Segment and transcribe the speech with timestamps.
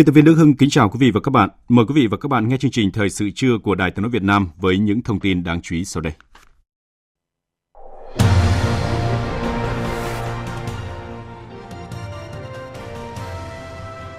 [0.00, 1.48] Biên tập viên Đức Hưng kính chào quý vị và các bạn.
[1.68, 4.02] Mời quý vị và các bạn nghe chương trình Thời sự trưa của Đài Tiếng
[4.02, 6.12] nói Việt Nam với những thông tin đáng chú ý sau đây.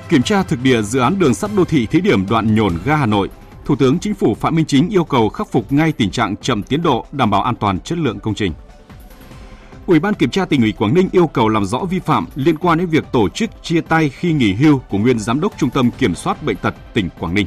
[0.09, 2.95] Kiểm tra thực địa dự án đường sắt đô thị thí điểm đoạn nhổn ga
[2.95, 3.29] Hà Nội,
[3.65, 6.63] Thủ tướng Chính phủ Phạm Minh Chính yêu cầu khắc phục ngay tình trạng chậm
[6.63, 8.53] tiến độ, đảm bảo an toàn chất lượng công trình.
[9.91, 12.57] Ủy ban Kiểm tra tỉnh ủy Quảng Ninh yêu cầu làm rõ vi phạm liên
[12.57, 15.69] quan đến việc tổ chức chia tay khi nghỉ hưu của nguyên giám đốc Trung
[15.69, 17.45] tâm Kiểm soát bệnh tật tỉnh Quảng Ninh.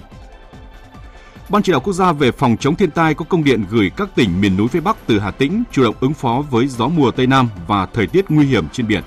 [1.49, 4.09] Ban chỉ đạo quốc gia về phòng chống thiên tai có công điện gửi các
[4.15, 7.11] tỉnh miền núi phía Bắc từ Hà Tĩnh chủ động ứng phó với gió mùa
[7.11, 9.03] Tây Nam và thời tiết nguy hiểm trên biển.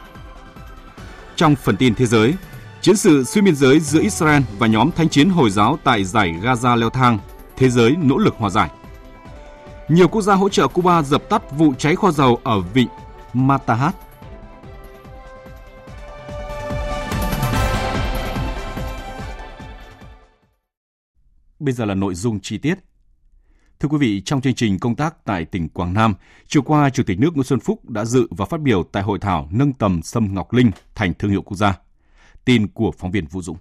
[1.36, 2.34] Trong phần tin thế giới,
[2.82, 6.36] chiến sự xuyên biên giới giữa Israel và nhóm thanh chiến Hồi giáo tại giải
[6.42, 7.20] Gaza leo thang,
[7.58, 8.70] thế giới nỗ lực hòa giải.
[9.90, 12.88] Nhiều quốc gia hỗ trợ Cuba dập tắt vụ cháy kho dầu ở vịnh
[13.34, 13.96] Matahat.
[21.60, 22.76] Bây giờ là nội dung chi tiết.
[23.80, 26.14] Thưa quý vị, trong chương trình công tác tại tỉnh Quảng Nam,
[26.48, 29.20] chiều qua Chủ tịch nước Nguyễn Xuân Phúc đã dự và phát biểu tại hội
[29.20, 31.80] thảo nâng tầm sâm ngọc linh thành thương hiệu quốc gia.
[32.46, 33.58] Tin của phóng viên Vũ Dũng.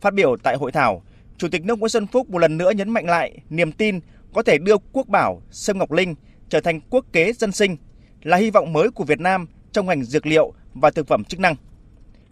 [0.00, 1.02] Phát biểu tại hội thảo,
[1.38, 4.00] Chủ tịch nước Nguyễn Xuân Phúc một lần nữa nhấn mạnh lại niềm tin
[4.34, 6.14] có thể đưa quốc bảo sâm ngọc linh
[6.48, 7.76] trở thành quốc kế dân sinh
[8.22, 11.40] là hy vọng mới của Việt Nam trong ngành dược liệu và thực phẩm chức
[11.40, 11.54] năng.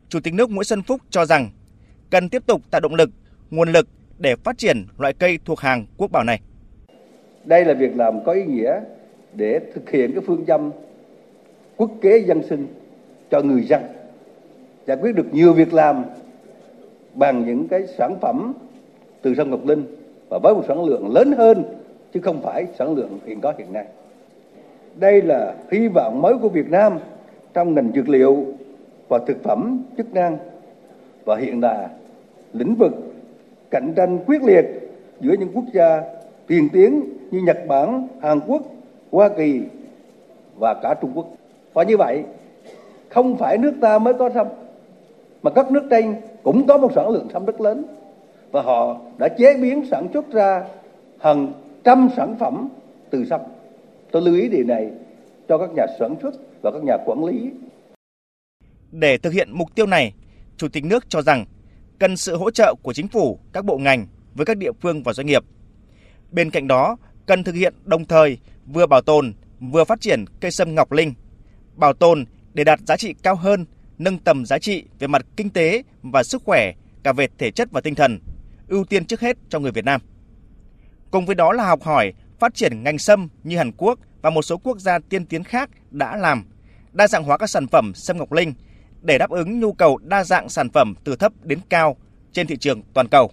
[0.09, 1.51] Chủ tịch nước Nguyễn Xuân Phúc cho rằng
[2.11, 3.11] cần tiếp tục tạo động lực,
[3.51, 6.41] nguồn lực để phát triển loại cây thuộc hàng quốc bảo này.
[7.45, 8.81] Đây là việc làm có ý nghĩa
[9.35, 10.71] để thực hiện cái phương châm
[11.77, 12.67] quốc kế dân sinh
[13.31, 13.83] cho người dân,
[14.87, 16.05] giải quyết được nhiều việc làm
[17.15, 18.53] bằng những cái sản phẩm
[19.23, 19.97] từ sâm ngọc linh
[20.31, 21.65] và với một sản lượng lớn hơn
[22.15, 23.87] chứ không phải sản lượng hiện có hiện nay.
[24.97, 26.99] Đây là hy vọng mới của Việt Nam
[27.55, 28.45] trong ngành dược liệu
[29.09, 30.39] và thực phẩm chức năng
[31.25, 31.89] và hiện là
[32.53, 32.93] lĩnh vực
[33.71, 34.65] cạnh tranh quyết liệt
[35.21, 36.03] giữa những quốc gia
[36.47, 38.63] tiên tiến như Nhật Bản, Hàn Quốc,
[39.13, 39.63] Hoa Kỳ
[40.59, 41.27] và cả Trung Quốc.
[41.73, 42.23] Và như vậy,
[43.09, 44.47] không phải nước ta mới có sâm,
[45.43, 47.85] mà các nước trên cũng có một sản lượng sâm rất lớn.
[48.53, 50.65] Và họ đã chế biến sản xuất ra
[51.19, 51.53] hàng
[51.85, 52.69] trăm sản phẩm
[53.11, 53.41] từ sâm.
[54.15, 54.91] Tôi lưu ý điều này
[55.49, 57.51] cho các nhà sản xuất và các nhà quản lý.
[58.93, 60.15] Để thực hiện mục tiêu này,
[60.57, 61.45] Chủ tịch nước cho rằng
[61.99, 65.13] cần sự hỗ trợ của chính phủ, các bộ ngành với các địa phương và
[65.13, 65.43] doanh nghiệp.
[66.31, 70.51] Bên cạnh đó, cần thực hiện đồng thời vừa bảo tồn, vừa phát triển cây
[70.51, 71.15] sâm ngọc linh.
[71.77, 73.65] Bảo tồn để đạt giá trị cao hơn,
[73.99, 76.73] nâng tầm giá trị về mặt kinh tế và sức khỏe
[77.03, 78.19] cả về thể chất và tinh thần,
[78.69, 80.01] ưu tiên trước hết cho người Việt Nam.
[81.11, 84.43] Cùng với đó là học hỏi, phát triển ngành sâm như Hàn Quốc và một
[84.43, 86.45] số quốc gia tiên tiến khác đã làm,
[86.93, 88.55] đa dạng hóa các sản phẩm sâm ngọc linh
[89.03, 91.97] để đáp ứng nhu cầu đa dạng sản phẩm từ thấp đến cao
[92.33, 93.31] trên thị trường toàn cầu.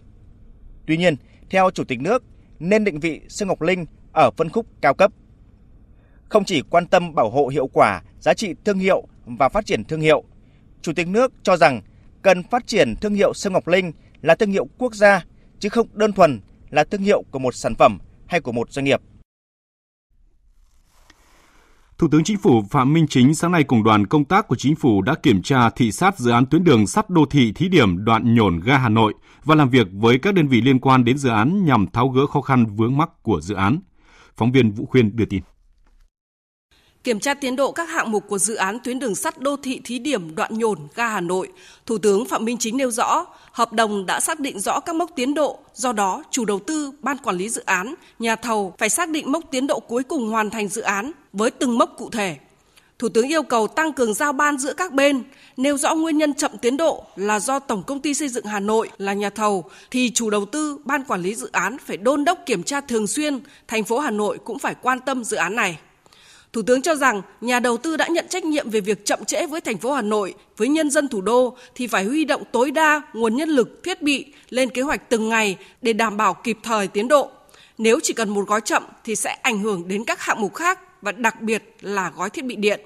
[0.88, 1.16] Tuy nhiên,
[1.50, 2.24] theo Chủ tịch nước,
[2.60, 5.12] nên định vị sâm ngọc linh ở phân khúc cao cấp.
[6.30, 9.84] Không chỉ quan tâm bảo hộ hiệu quả, giá trị thương hiệu và phát triển
[9.84, 10.24] thương hiệu,
[10.82, 11.82] Chủ tịch nước cho rằng
[12.22, 13.92] cần phát triển thương hiệu sâm ngọc linh
[14.22, 15.26] là thương hiệu quốc gia
[15.60, 16.40] chứ không đơn thuần
[16.70, 18.00] là thương hiệu của một sản phẩm
[18.32, 19.02] hay của một doanh nghiệp.
[21.98, 24.76] Thủ tướng Chính phủ Phạm Minh Chính sáng nay cùng đoàn công tác của Chính
[24.76, 28.06] phủ đã kiểm tra thị sát dự án tuyến đường sắt đô thị thí điểm
[28.06, 29.14] đoạn nhổn ga Hà Nội
[29.44, 32.28] và làm việc với các đơn vị liên quan đến dự án nhằm tháo gỡ
[32.28, 33.80] khó khăn vướng mắc của dự án.
[34.38, 35.44] Phóng viên Vũ Khuyên đưa tin.
[37.04, 39.82] Kiểm tra tiến độ các hạng mục của dự án tuyến đường sắt đô thị
[39.84, 41.52] thí điểm đoạn nhổn ga Hà Nội,
[41.86, 45.12] Thủ tướng Phạm Minh Chính nêu rõ, hợp đồng đã xác định rõ các mốc
[45.16, 48.90] tiến độ, do đó chủ đầu tư, ban quản lý dự án, nhà thầu phải
[48.90, 52.10] xác định mốc tiến độ cuối cùng hoàn thành dự án với từng mốc cụ
[52.10, 52.38] thể.
[53.00, 55.24] Thủ tướng yêu cầu tăng cường giao ban giữa các bên,
[55.58, 58.60] nêu rõ nguyên nhân chậm tiến độ là do Tổng công ty xây dựng Hà
[58.60, 62.24] Nội là nhà thầu thì chủ đầu tư, ban quản lý dự án phải đôn
[62.24, 65.56] đốc kiểm tra thường xuyên, thành phố Hà Nội cũng phải quan tâm dự án
[65.56, 65.78] này.
[66.54, 69.48] Thủ tướng cho rằng nhà đầu tư đã nhận trách nhiệm về việc chậm trễ
[69.48, 72.72] với thành phố Hà Nội, với nhân dân thủ đô thì phải huy động tối
[72.72, 76.58] đa nguồn nhân lực, thiết bị lên kế hoạch từng ngày để đảm bảo kịp
[76.64, 77.30] thời tiến độ.
[77.78, 80.80] Nếu chỉ cần một gói chậm thì sẽ ảnh hưởng đến các hạng mục khác
[81.02, 82.82] và đặc biệt là gói thiết bị điện.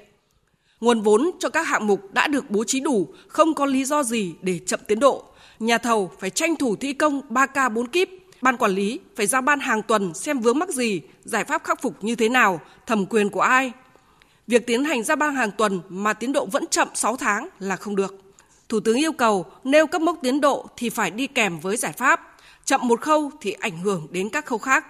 [0.82, 4.04] Nguồn vốn cho các hạng mục đã được bố trí đủ, không có lý do
[4.04, 5.24] gì để chậm tiến độ.
[5.60, 8.10] Nhà thầu phải tranh thủ thi công 3K 4 kíp,
[8.46, 11.82] ban quản lý phải giao ban hàng tuần xem vướng mắc gì, giải pháp khắc
[11.82, 13.72] phục như thế nào, thẩm quyền của ai.
[14.48, 17.76] Việc tiến hành giao ban hàng tuần mà tiến độ vẫn chậm 6 tháng là
[17.76, 18.16] không được.
[18.70, 21.92] Thủ tướng yêu cầu nêu các mốc tiến độ thì phải đi kèm với giải
[21.92, 24.86] pháp, chậm một khâu thì ảnh hưởng đến các khâu khác.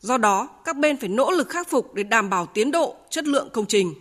[0.00, 3.26] Do đó, các bên phải nỗ lực khắc phục để đảm bảo tiến độ, chất
[3.26, 3.94] lượng công trình.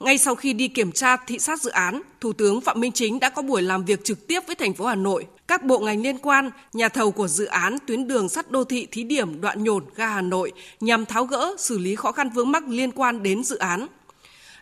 [0.00, 3.20] Ngay sau khi đi kiểm tra thị sát dự án, Thủ tướng Phạm Minh Chính
[3.20, 6.02] đã có buổi làm việc trực tiếp với thành phố Hà Nội, các bộ ngành
[6.02, 9.64] liên quan, nhà thầu của dự án tuyến đường sắt đô thị thí điểm đoạn
[9.64, 13.22] nhổn ga Hà Nội nhằm tháo gỡ xử lý khó khăn vướng mắc liên quan
[13.22, 13.86] đến dự án.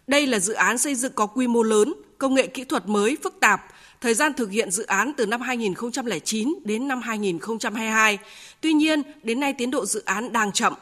[0.06, 3.16] Đây là dự án xây dựng có quy mô lớn, công nghệ kỹ thuật mới
[3.22, 3.66] phức tạp,
[4.00, 8.18] thời gian thực hiện dự án từ năm 2009 đến năm 2022.
[8.60, 10.74] Tuy nhiên, đến nay tiến độ dự án đang chậm.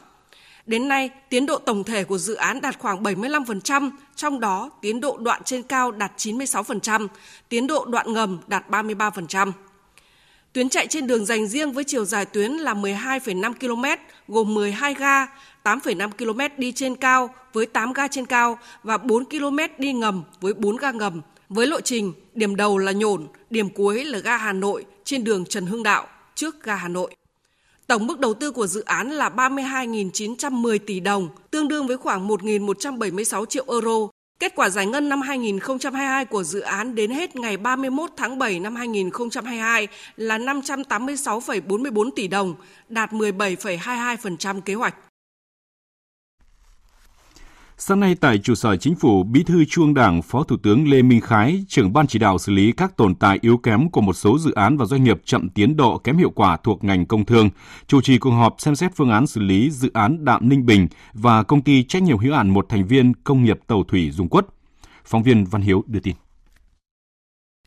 [0.65, 5.01] Đến nay, tiến độ tổng thể của dự án đạt khoảng 75%, trong đó tiến
[5.01, 7.07] độ đoạn trên cao đạt 96%,
[7.49, 9.51] tiến độ đoạn ngầm đạt 33%.
[10.53, 13.85] Tuyến chạy trên đường dành riêng với chiều dài tuyến là 12,5 km,
[14.27, 15.25] gồm 12 ga,
[15.63, 20.23] 8,5 km đi trên cao với 8 ga trên cao và 4 km đi ngầm
[20.41, 21.21] với 4 ga ngầm.
[21.49, 25.45] Với lộ trình, điểm đầu là Nhổn, điểm cuối là ga Hà Nội trên đường
[25.45, 27.15] Trần Hưng Đạo trước ga Hà Nội.
[27.91, 32.27] Tổng mức đầu tư của dự án là 32.910 tỷ đồng, tương đương với khoảng
[32.27, 34.07] 1.176 triệu euro.
[34.39, 38.59] Kết quả giải ngân năm 2022 của dự án đến hết ngày 31 tháng 7
[38.59, 42.55] năm 2022 là 586,44 tỷ đồng,
[42.89, 44.95] đạt 17,22% kế hoạch.
[47.83, 51.01] Sáng nay tại trụ sở chính phủ, Bí thư Trung Đảng, Phó Thủ tướng Lê
[51.01, 54.13] Minh Khái, trưởng ban chỉ đạo xử lý các tồn tại yếu kém của một
[54.13, 57.25] số dự án và doanh nghiệp chậm tiến độ kém hiệu quả thuộc ngành công
[57.25, 57.49] thương,
[57.87, 60.87] chủ trì cuộc họp xem xét phương án xử lý dự án Đạm Ninh Bình
[61.13, 64.29] và công ty trách nhiệm hữu hạn một thành viên công nghiệp tàu thủy Dung
[64.29, 64.45] Quất.
[65.05, 66.15] Phóng viên Văn Hiếu đưa tin.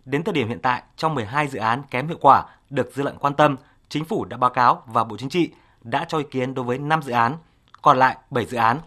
[0.04, 3.16] Đến thời điểm hiện tại, trong 12 dự án kém hiệu quả được dư luận
[3.20, 3.56] quan tâm,
[3.88, 5.50] chính phủ đã báo cáo và Bộ Chính trị
[5.82, 7.36] đã cho ý kiến đối với 5 dự án,
[7.82, 8.78] còn lại 7 dự án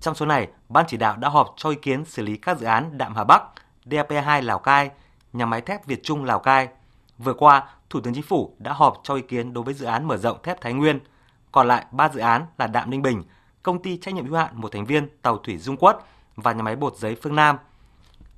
[0.00, 2.66] trong số này, Ban chỉ đạo đã họp cho ý kiến xử lý các dự
[2.66, 3.42] án Đạm Hà Bắc,
[3.86, 4.90] DAP2 Lào Cai,
[5.32, 6.68] nhà máy thép Việt Trung Lào Cai.
[7.18, 10.08] Vừa qua, Thủ tướng Chính phủ đã họp cho ý kiến đối với dự án
[10.08, 11.00] mở rộng thép Thái Nguyên.
[11.52, 13.22] Còn lại 3 dự án là Đạm Ninh Bình,
[13.62, 15.96] công ty trách nhiệm hữu hạn một thành viên tàu thủy Dung Quất
[16.36, 17.58] và nhà máy bột giấy Phương Nam.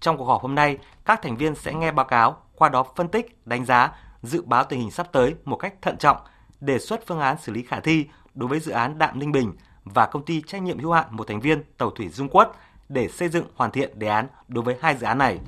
[0.00, 3.08] Trong cuộc họp hôm nay, các thành viên sẽ nghe báo cáo, qua đó phân
[3.08, 3.92] tích, đánh giá,
[4.22, 6.16] dự báo tình hình sắp tới một cách thận trọng,
[6.60, 9.52] đề xuất phương án xử lý khả thi đối với dự án Đạm Ninh Bình
[9.84, 12.50] và công ty trách nhiệm hữu hạn một thành viên tàu thủy Dung Quất
[12.88, 15.38] để xây dựng hoàn thiện đề án đối với hai dự án này.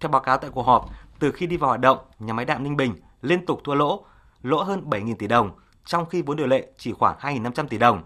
[0.00, 2.64] Theo báo cáo tại cuộc họp, từ khi đi vào hoạt động, nhà máy đạm
[2.64, 4.04] Ninh Bình liên tục thua lỗ,
[4.42, 5.50] lỗ hơn 7.000 tỷ đồng,
[5.84, 8.02] trong khi vốn điều lệ chỉ khoảng 2.500 tỷ đồng.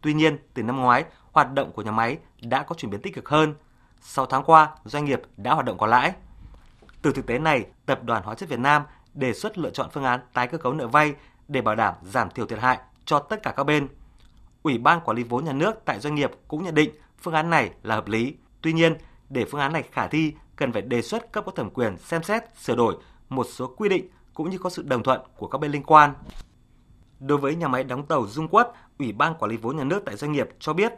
[0.00, 3.14] Tuy nhiên, từ năm ngoái, hoạt động của nhà máy đã có chuyển biến tích
[3.14, 3.54] cực hơn.
[4.00, 6.12] Sau tháng qua, doanh nghiệp đã hoạt động có lãi.
[7.02, 8.82] Từ thực tế này, Tập đoàn Hóa chất Việt Nam
[9.14, 11.14] đề xuất lựa chọn phương án tái cơ cấu nợ vay
[11.48, 13.88] để bảo đảm giảm thiểu thiệt hại cho tất cả các bên–
[14.64, 16.90] Ủy ban quản lý vốn nhà nước tại doanh nghiệp cũng nhận định
[17.22, 18.34] phương án này là hợp lý.
[18.62, 18.96] Tuy nhiên,
[19.28, 22.22] để phương án này khả thi, cần phải đề xuất cấp có thẩm quyền xem
[22.22, 22.96] xét sửa đổi
[23.28, 26.14] một số quy định cũng như có sự đồng thuận của các bên liên quan.
[27.20, 30.02] Đối với nhà máy đóng tàu Dung Quất, Ủy ban quản lý vốn nhà nước
[30.06, 30.92] tại doanh nghiệp cho biết,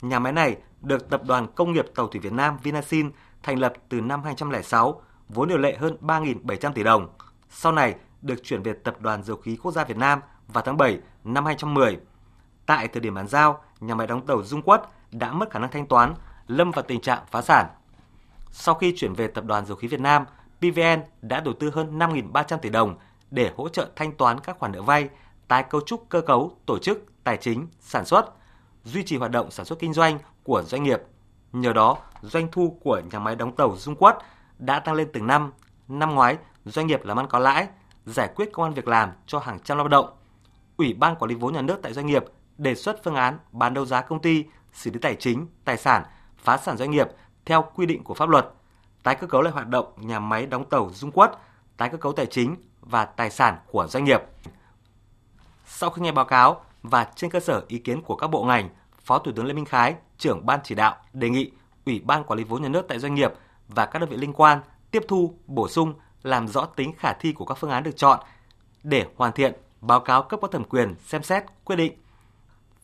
[0.00, 3.10] nhà máy này được Tập đoàn Công nghiệp Tàu thủy Việt Nam Vinasin
[3.42, 7.08] thành lập từ năm 2006, vốn điều lệ hơn 3.700 tỷ đồng.
[7.50, 10.76] Sau này được chuyển về Tập đoàn Dầu khí Quốc gia Việt Nam vào tháng
[10.76, 11.98] 7 năm 2010
[12.66, 15.70] Tại thời điểm bàn giao, nhà máy đóng tàu Dung Quất đã mất khả năng
[15.70, 16.14] thanh toán,
[16.46, 17.66] lâm vào tình trạng phá sản.
[18.50, 20.24] Sau khi chuyển về Tập đoàn Dầu khí Việt Nam,
[20.58, 22.96] PVN đã đầu tư hơn 5.300 tỷ đồng
[23.30, 25.08] để hỗ trợ thanh toán các khoản nợ vay,
[25.48, 28.24] tái cấu trúc cơ cấu, tổ chức, tài chính, sản xuất,
[28.84, 31.02] duy trì hoạt động sản xuất kinh doanh của doanh nghiệp.
[31.52, 34.18] Nhờ đó, doanh thu của nhà máy đóng tàu Dung Quất
[34.58, 35.52] đã tăng lên từng năm.
[35.88, 37.68] Năm ngoái, doanh nghiệp làm ăn có lãi,
[38.06, 40.10] giải quyết công an việc làm cho hàng trăm lao động.
[40.76, 42.24] Ủy ban quản lý vốn nhà nước tại doanh nghiệp
[42.62, 46.02] đề xuất phương án bán đấu giá công ty, xử lý tài chính, tài sản,
[46.38, 47.08] phá sản doanh nghiệp
[47.44, 48.52] theo quy định của pháp luật,
[49.02, 51.32] tái cơ cấu lại hoạt động nhà máy đóng tàu Dung Quất,
[51.76, 54.22] tái cơ cấu tài chính và tài sản của doanh nghiệp.
[55.66, 58.68] Sau khi nghe báo cáo và trên cơ sở ý kiến của các bộ ngành,
[59.04, 61.50] Phó Thủ tướng Lê Minh Khái, trưởng ban chỉ đạo đề nghị
[61.86, 63.32] Ủy ban quản lý vốn nhà nước tại doanh nghiệp
[63.68, 67.32] và các đơn vị liên quan tiếp thu, bổ sung, làm rõ tính khả thi
[67.32, 68.20] của các phương án được chọn
[68.82, 71.92] để hoàn thiện báo cáo cấp có thẩm quyền xem xét quyết định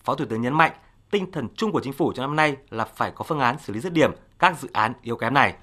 [0.09, 0.73] Phó Thủ tướng nhấn mạnh,
[1.11, 3.73] tinh thần chung của chính phủ trong năm nay là phải có phương án xử
[3.73, 5.55] lý dứt điểm các dự án yếu kém này.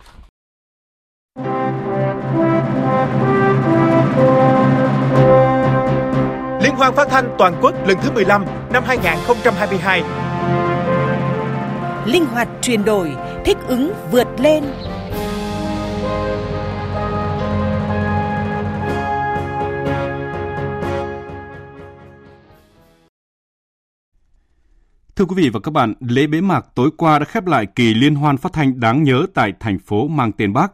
[6.61, 10.03] Liên hoan phát thanh toàn quốc lần thứ 15 năm 2022.
[12.05, 13.11] Linh hoạt chuyển đổi,
[13.45, 14.63] thích ứng vượt lên.
[25.15, 27.93] Thưa quý vị và các bạn, lễ bế mạc tối qua đã khép lại kỳ
[27.93, 30.71] liên hoan phát thanh đáng nhớ tại thành phố mang tên Bắc.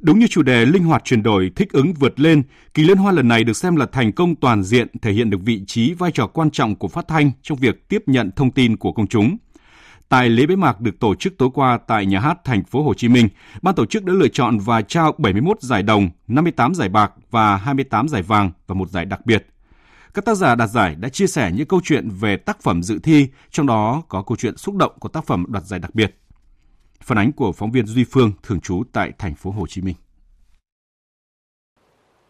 [0.00, 2.42] Đúng như chủ đề linh hoạt chuyển đổi, thích ứng vượt lên,
[2.74, 5.38] kỳ liên hoan lần này được xem là thành công toàn diện, thể hiện được
[5.42, 8.76] vị trí vai trò quan trọng của phát thanh trong việc tiếp nhận thông tin
[8.76, 9.36] của công chúng.
[10.08, 12.94] Tại lễ bế mạc được tổ chức tối qua tại nhà hát thành phố Hồ
[12.94, 13.28] Chí Minh,
[13.62, 17.56] ban tổ chức đã lựa chọn và trao 71 giải đồng, 58 giải bạc và
[17.56, 19.46] 28 giải vàng và một giải đặc biệt.
[20.14, 22.98] Các tác giả đạt giải đã chia sẻ những câu chuyện về tác phẩm dự
[23.02, 26.14] thi, trong đó có câu chuyện xúc động của tác phẩm đoạt giải đặc biệt.
[27.00, 29.94] Phản ánh của phóng viên Duy Phương thường trú tại thành phố Hồ Chí Minh.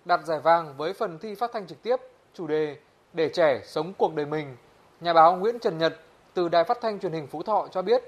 [0.04, 1.96] Đạt giải vàng với phần thi phát thanh trực tiếp,
[2.34, 2.76] chủ đề
[3.12, 4.56] Để trẻ sống cuộc đời mình.
[5.00, 6.00] Nhà báo Nguyễn Trần Nhật
[6.34, 8.02] từ Đài Phát thanh Truyền hình Phú Thọ cho biết,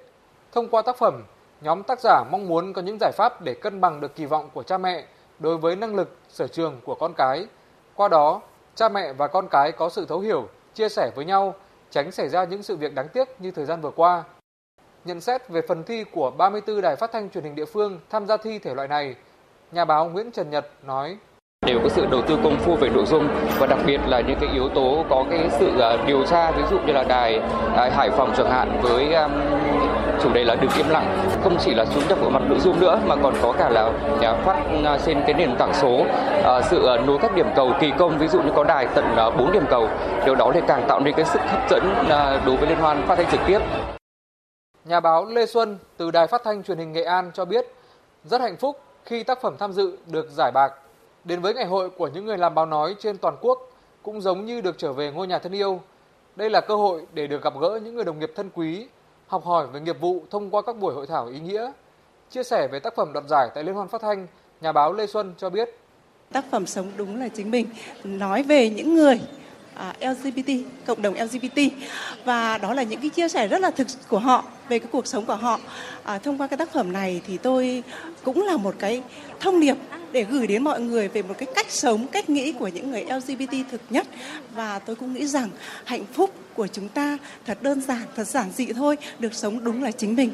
[0.53, 1.23] thông qua tác phẩm,
[1.61, 4.51] nhóm tác giả mong muốn có những giải pháp để cân bằng được kỳ vọng
[4.55, 5.07] của cha mẹ
[5.39, 7.47] đối với năng lực, sở trường của con cái.
[7.95, 8.43] Qua đó,
[8.77, 11.55] cha mẹ và con cái có sự thấu hiểu, chia sẻ với nhau,
[11.91, 14.25] tránh xảy ra những sự việc đáng tiếc như thời gian vừa qua.
[15.05, 18.27] Nhận xét về phần thi của 34 đài phát thanh truyền hình địa phương tham
[18.27, 19.15] gia thi thể loại này,
[19.73, 21.19] nhà báo Nguyễn Trần Nhật nói
[21.67, 23.29] đều có sự đầu tư công phu về nội dung
[23.59, 26.63] và đặc biệt là những cái yếu tố có cái sự à, điều tra ví
[26.71, 27.39] dụ như là đài,
[27.77, 29.31] đài Hải Phòng chẳng hạn với um,
[30.23, 32.81] chủ đề là đừng im lặng không chỉ là xuống nhập ở mặt nội dung
[32.81, 33.93] nữa mà còn có cả là
[34.23, 36.07] à, phát à, trên cái nền tảng số
[36.45, 39.05] à, sự nối các điểm cầu kỳ công ví dụ như có đài tận
[39.39, 39.89] 4 điểm cầu
[40.27, 41.95] điều đó thì càng tạo nên cái sức hấp dẫn
[42.47, 43.59] đối với liên hoan phát thanh trực tiếp
[44.85, 47.67] Nhà báo Lê Xuân từ Đài Phát thanh Truyền hình Nghệ An cho biết
[48.25, 50.73] rất hạnh phúc khi tác phẩm tham dự được giải bạc.
[51.25, 53.59] Đến với ngày hội của những người làm báo nói trên toàn quốc
[54.03, 55.81] cũng giống như được trở về ngôi nhà thân yêu.
[56.37, 58.87] Đây là cơ hội để được gặp gỡ những người đồng nghiệp thân quý,
[59.27, 61.73] học hỏi về nghiệp vụ thông qua các buổi hội thảo ý nghĩa.
[62.31, 64.27] Chia sẻ về tác phẩm đoạt giải tại Liên hoan phát thanh,
[64.61, 65.79] nhà báo Lê Xuân cho biết.
[66.33, 67.67] Tác phẩm sống đúng là chính mình,
[68.05, 69.21] nói về những người
[69.77, 70.51] À, LGBT,
[70.87, 71.73] cộng đồng LGBT
[72.25, 75.07] và đó là những cái chia sẻ rất là thực của họ về cái cuộc
[75.07, 75.61] sống của họ.
[76.05, 77.83] À, thông qua cái tác phẩm này thì tôi
[78.25, 79.03] cũng là một cái
[79.41, 79.77] thông điệp
[80.13, 83.05] để gửi đến mọi người về một cái cách sống, cách nghĩ của những người
[83.05, 84.07] LGBT thực nhất
[84.55, 85.49] và tôi cũng nghĩ rằng
[85.85, 89.83] hạnh phúc của chúng ta thật đơn giản, thật giản dị thôi, được sống đúng
[89.83, 90.31] là chính mình.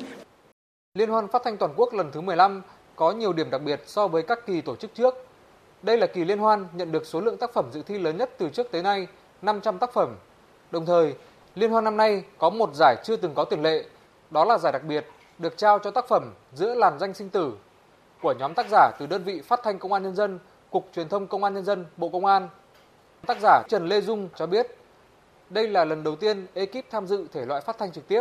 [0.95, 2.63] Liên hoan phát thanh toàn quốc lần thứ 15
[2.97, 5.15] có nhiều điểm đặc biệt so với các kỳ tổ chức trước.
[5.83, 8.31] Đây là kỳ liên hoan nhận được số lượng tác phẩm dự thi lớn nhất
[8.39, 9.07] từ trước tới nay–
[9.43, 10.17] 500 tác phẩm.
[10.71, 11.15] Đồng thời,
[11.55, 13.85] Liên hoan năm nay có một giải chưa từng có tiền lệ,
[14.31, 15.07] đó là giải đặc biệt
[15.39, 17.53] được trao cho tác phẩm Giữa làn danh sinh tử
[18.23, 20.39] của nhóm tác giả từ đơn vị Phát thanh Công an Nhân dân,
[20.71, 22.49] Cục Truyền thông Công an Nhân dân, Bộ Công an.
[23.27, 24.67] Tác giả Trần Lê Dung cho biết,
[25.51, 28.21] đây là lần đầu tiên ekip tham dự thể loại phát thanh trực tiếp.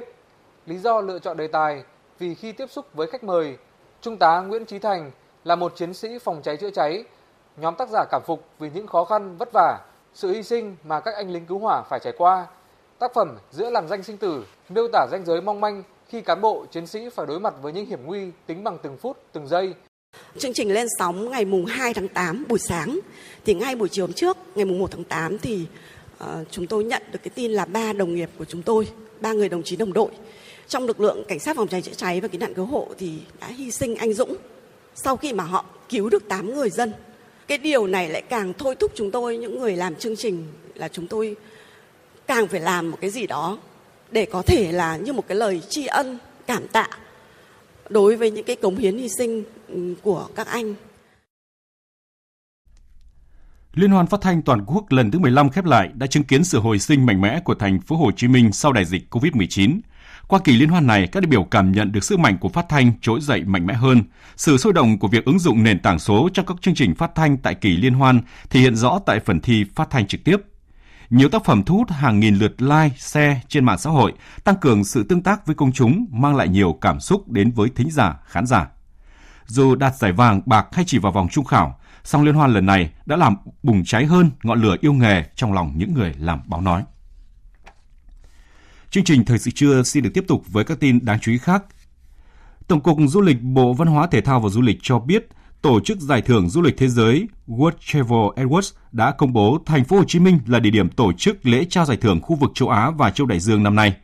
[0.66, 1.84] Lý do lựa chọn đề tài
[2.20, 3.58] vì khi tiếp xúc với khách mời,
[4.02, 5.12] Trung tá Nguyễn Trí Thành
[5.44, 7.04] là một chiến sĩ phòng cháy chữa cháy.
[7.58, 9.80] Nhóm tác giả cảm phục vì những khó khăn vất vả
[10.14, 12.48] sự hy sinh mà các anh lính cứu hỏa phải trải qua.
[13.00, 16.42] Tác phẩm Giữa làn danh sinh tử miêu tả ranh giới mong manh khi cán
[16.42, 19.48] bộ, chiến sĩ phải đối mặt với những hiểm nguy tính bằng từng phút, từng
[19.48, 19.74] giây.
[20.38, 23.00] Chương trình lên sóng ngày mùng 2 tháng 8 buổi sáng.
[23.46, 25.66] Thì ngay buổi chiều hôm trước, ngày mùng 1 tháng 8 thì
[26.24, 28.88] uh, chúng tôi nhận được cái tin là ba đồng nghiệp của chúng tôi,
[29.20, 30.12] ba người đồng chí đồng đội
[30.72, 33.20] trong lực lượng cảnh sát phòng cháy chữa cháy và cứu nạn cứu hộ thì
[33.40, 34.36] đã hy sinh anh dũng
[34.96, 36.94] sau khi mà họ cứu được 8 người dân
[37.52, 40.88] cái điều này lại càng thôi thúc chúng tôi, những người làm chương trình là
[40.88, 41.36] chúng tôi
[42.28, 43.58] càng phải làm một cái gì đó
[44.12, 46.18] để có thể là như một cái lời tri ân,
[46.48, 46.88] cảm tạ
[47.90, 49.44] đối với những cái cống hiến hy sinh
[50.02, 50.76] của các anh.
[53.74, 56.60] Liên hoan phát thanh toàn quốc lần thứ 15 khép lại đã chứng kiến sự
[56.60, 59.80] hồi sinh mạnh mẽ của thành phố Hồ Chí Minh sau đại dịch Covid-19.
[60.32, 62.66] Qua kỳ liên hoan này, các đại biểu cảm nhận được sức mạnh của phát
[62.70, 64.04] thanh trỗi dậy mạnh mẽ hơn.
[64.36, 67.16] Sự sôi động của việc ứng dụng nền tảng số trong các chương trình phát
[67.16, 70.38] thanh tại kỳ liên hoan thể hiện rõ tại phần thi phát thanh trực tiếp.
[71.10, 74.56] Nhiều tác phẩm thu hút hàng nghìn lượt like, share trên mạng xã hội, tăng
[74.56, 77.92] cường sự tương tác với công chúng, mang lại nhiều cảm xúc đến với thính
[77.92, 78.68] giả, khán giả.
[79.46, 82.66] Dù đạt giải vàng, bạc hay chỉ vào vòng trung khảo, song liên hoan lần
[82.66, 86.40] này đã làm bùng cháy hơn ngọn lửa yêu nghề trong lòng những người làm
[86.46, 86.84] báo nói.
[88.92, 91.38] Chương trình Thời sự trưa xin được tiếp tục với các tin đáng chú ý
[91.38, 91.64] khác.
[92.68, 95.28] Tổng cục Du lịch Bộ Văn hóa Thể thao và Du lịch cho biết,
[95.62, 99.86] tổ chức giải thưởng du lịch thế giới World Travel Awards đã công bố thành
[99.86, 102.52] phố Hồ Chí Minh là địa điểm tổ chức lễ trao giải thưởng khu vực
[102.56, 103.96] châu Á và châu Đại Dương năm nay.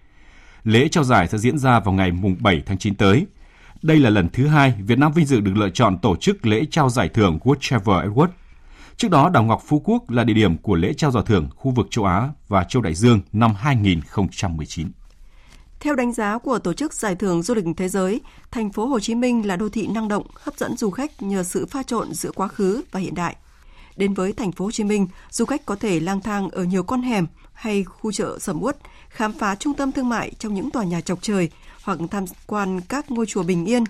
[0.64, 3.26] Lễ trao giải sẽ diễn ra vào ngày mùng 7 tháng 9 tới.
[3.82, 6.66] Đây là lần thứ hai Việt Nam vinh dự được lựa chọn tổ chức lễ
[6.72, 8.28] trao giải thưởng World Travel awards
[8.98, 11.72] Trước đó, đảo Ngọc Phú Quốc là địa điểm của lễ trao giải thưởng khu
[11.72, 14.88] vực châu Á và châu Đại Dương năm 2019.
[15.80, 19.00] Theo đánh giá của Tổ chức Giải thưởng Du lịch Thế giới, thành phố Hồ
[19.00, 22.14] Chí Minh là đô thị năng động, hấp dẫn du khách nhờ sự pha trộn
[22.14, 23.36] giữa quá khứ và hiện đại.
[23.98, 26.84] Đến với thành phố Hồ Chí Minh, du khách có thể lang thang ở nhiều
[26.84, 28.78] con hẻm hay khu chợ sầm uất,
[29.10, 31.50] khám phá trung tâm thương mại trong những tòa nhà chọc trời
[31.84, 33.84] hoặc tham quan các ngôi chùa bình yên.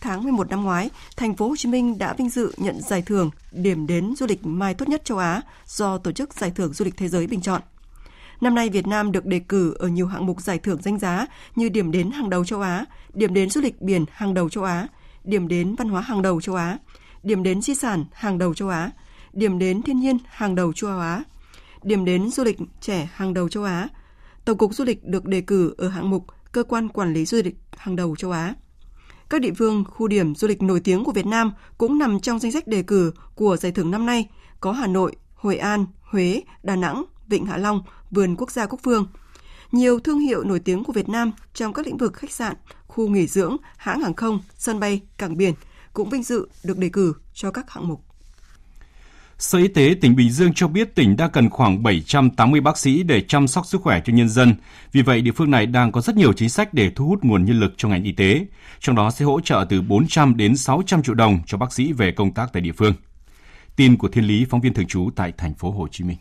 [0.00, 3.30] Tháng 11 năm ngoái, thành phố Hồ Chí Minh đã vinh dự nhận giải thưởng
[3.52, 6.84] điểm đến du lịch mai tốt nhất châu Á do Tổ chức Giải thưởng Du
[6.84, 7.62] lịch Thế giới bình chọn.
[8.40, 11.26] Năm nay Việt Nam được đề cử ở nhiều hạng mục giải thưởng danh giá
[11.56, 14.64] như điểm đến hàng đầu châu Á, điểm đến du lịch biển hàng đầu châu
[14.64, 14.86] Á,
[15.24, 16.78] điểm đến văn hóa hàng đầu châu Á,
[17.22, 18.90] điểm đến di sản hàng đầu châu Á,
[19.32, 21.22] điểm đến thiên nhiên hàng đầu châu Á,
[21.82, 23.88] điểm đến du lịch trẻ hàng đầu châu Á.
[24.44, 27.38] Tổng cục Du lịch được đề cử ở hạng mục cơ quan quản lý du
[27.44, 28.54] lịch hàng đầu châu Á.
[29.30, 32.38] Các địa phương, khu điểm du lịch nổi tiếng của Việt Nam cũng nằm trong
[32.38, 34.28] danh sách đề cử của giải thưởng năm nay,
[34.60, 38.80] có Hà Nội, Hội An, Huế, Đà Nẵng, Vịnh Hạ Long, Vườn Quốc gia Quốc
[38.82, 39.06] Phương.
[39.72, 42.56] Nhiều thương hiệu nổi tiếng của Việt Nam trong các lĩnh vực khách sạn,
[42.86, 45.54] khu nghỉ dưỡng, hãng hàng không, sân bay, cảng biển
[45.92, 48.07] cũng vinh dự được đề cử cho các hạng mục.
[49.38, 53.02] Sở Y tế tỉnh Bình Dương cho biết tỉnh đang cần khoảng 780 bác sĩ
[53.02, 54.54] để chăm sóc sức khỏe cho nhân dân.
[54.92, 57.44] Vì vậy, địa phương này đang có rất nhiều chính sách để thu hút nguồn
[57.44, 58.46] nhân lực cho ngành y tế.
[58.80, 62.12] Trong đó sẽ hỗ trợ từ 400 đến 600 triệu đồng cho bác sĩ về
[62.12, 62.94] công tác tại địa phương.
[63.76, 66.16] Tin của Thiên Lý, phóng viên thường trú tại thành phố Hồ Chí Minh.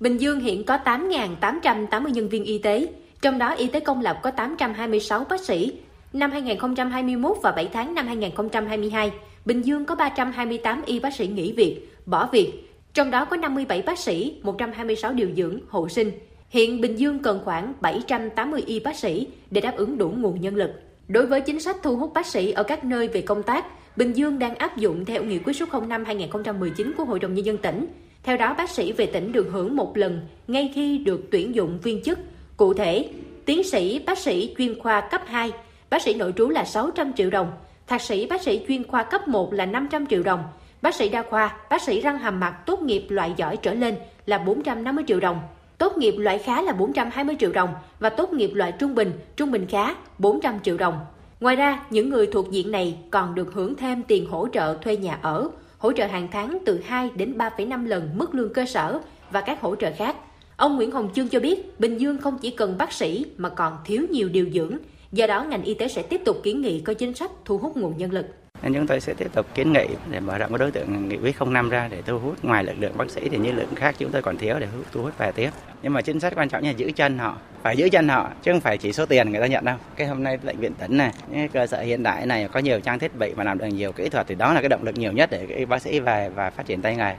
[0.00, 2.92] Bình Dương hiện có 8.880 nhân viên y tế,
[3.22, 5.72] trong đó y tế công lập có 826 bác sĩ.
[6.12, 9.10] Năm 2021 và 7 tháng năm 2022,
[9.44, 12.52] Bình Dương có 328 y bác sĩ nghỉ việc, bỏ việc,
[12.94, 16.10] trong đó có 57 bác sĩ, 126 điều dưỡng, hộ sinh.
[16.48, 20.56] Hiện Bình Dương cần khoảng 780 y bác sĩ để đáp ứng đủ nguồn nhân
[20.56, 20.70] lực.
[21.08, 23.66] Đối với chính sách thu hút bác sĩ ở các nơi về công tác,
[23.96, 27.58] Bình Dương đang áp dụng theo nghị quyết số 05-2019 của Hội đồng Nhân dân
[27.58, 27.86] tỉnh.
[28.22, 31.78] Theo đó, bác sĩ về tỉnh được hưởng một lần ngay khi được tuyển dụng
[31.82, 32.18] viên chức.
[32.56, 33.08] Cụ thể,
[33.44, 35.52] tiến sĩ bác sĩ chuyên khoa cấp 2,
[35.90, 37.52] bác sĩ nội trú là 600 triệu đồng,
[37.90, 40.42] thạc sĩ bác sĩ chuyên khoa cấp 1 là 500 triệu đồng,
[40.82, 43.96] bác sĩ đa khoa, bác sĩ răng hàm mặt tốt nghiệp loại giỏi trở lên
[44.26, 45.40] là 450 triệu đồng,
[45.78, 49.52] tốt nghiệp loại khá là 420 triệu đồng và tốt nghiệp loại trung bình, trung
[49.52, 51.00] bình khá 400 triệu đồng.
[51.40, 54.96] Ngoài ra, những người thuộc diện này còn được hưởng thêm tiền hỗ trợ thuê
[54.96, 55.48] nhà ở,
[55.78, 59.00] hỗ trợ hàng tháng từ 2 đến 3,5 lần mức lương cơ sở
[59.30, 60.16] và các hỗ trợ khác.
[60.56, 63.76] Ông Nguyễn Hồng Chương cho biết, Bình Dương không chỉ cần bác sĩ mà còn
[63.84, 64.76] thiếu nhiều điều dưỡng,
[65.12, 67.76] Do đó, ngành y tế sẽ tiếp tục kiến nghị có chính sách thu hút
[67.76, 68.26] nguồn nhân lực.
[68.62, 71.36] Nên chúng tôi sẽ tiếp tục kiến nghị để mở rộng đối tượng nghị quyết
[71.46, 74.10] 05 ra để thu hút ngoài lực lượng bác sĩ thì những lượng khác chúng
[74.10, 75.50] tôi còn thiếu để thu hút về tiếp.
[75.82, 78.52] Nhưng mà chính sách quan trọng là giữ chân họ, phải giữ chân họ chứ
[78.52, 79.76] không phải chỉ số tiền người ta nhận đâu.
[79.96, 82.80] Cái hôm nay bệnh viện tỉnh này, những cơ sở hiện đại này có nhiều
[82.80, 84.98] trang thiết bị mà làm được nhiều kỹ thuật thì đó là cái động lực
[84.98, 87.14] nhiều nhất để cái bác sĩ về và phát triển tay nghề.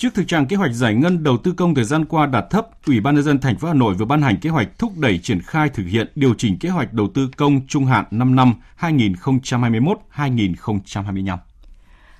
[0.00, 2.68] Trước thực trạng kế hoạch giải ngân đầu tư công thời gian qua đạt thấp,
[2.86, 5.18] Ủy ban nhân dân thành phố Hà Nội vừa ban hành kế hoạch thúc đẩy
[5.18, 8.54] triển khai thực hiện điều chỉnh kế hoạch đầu tư công trung hạn 5 năm
[8.80, 11.36] 2021-2025.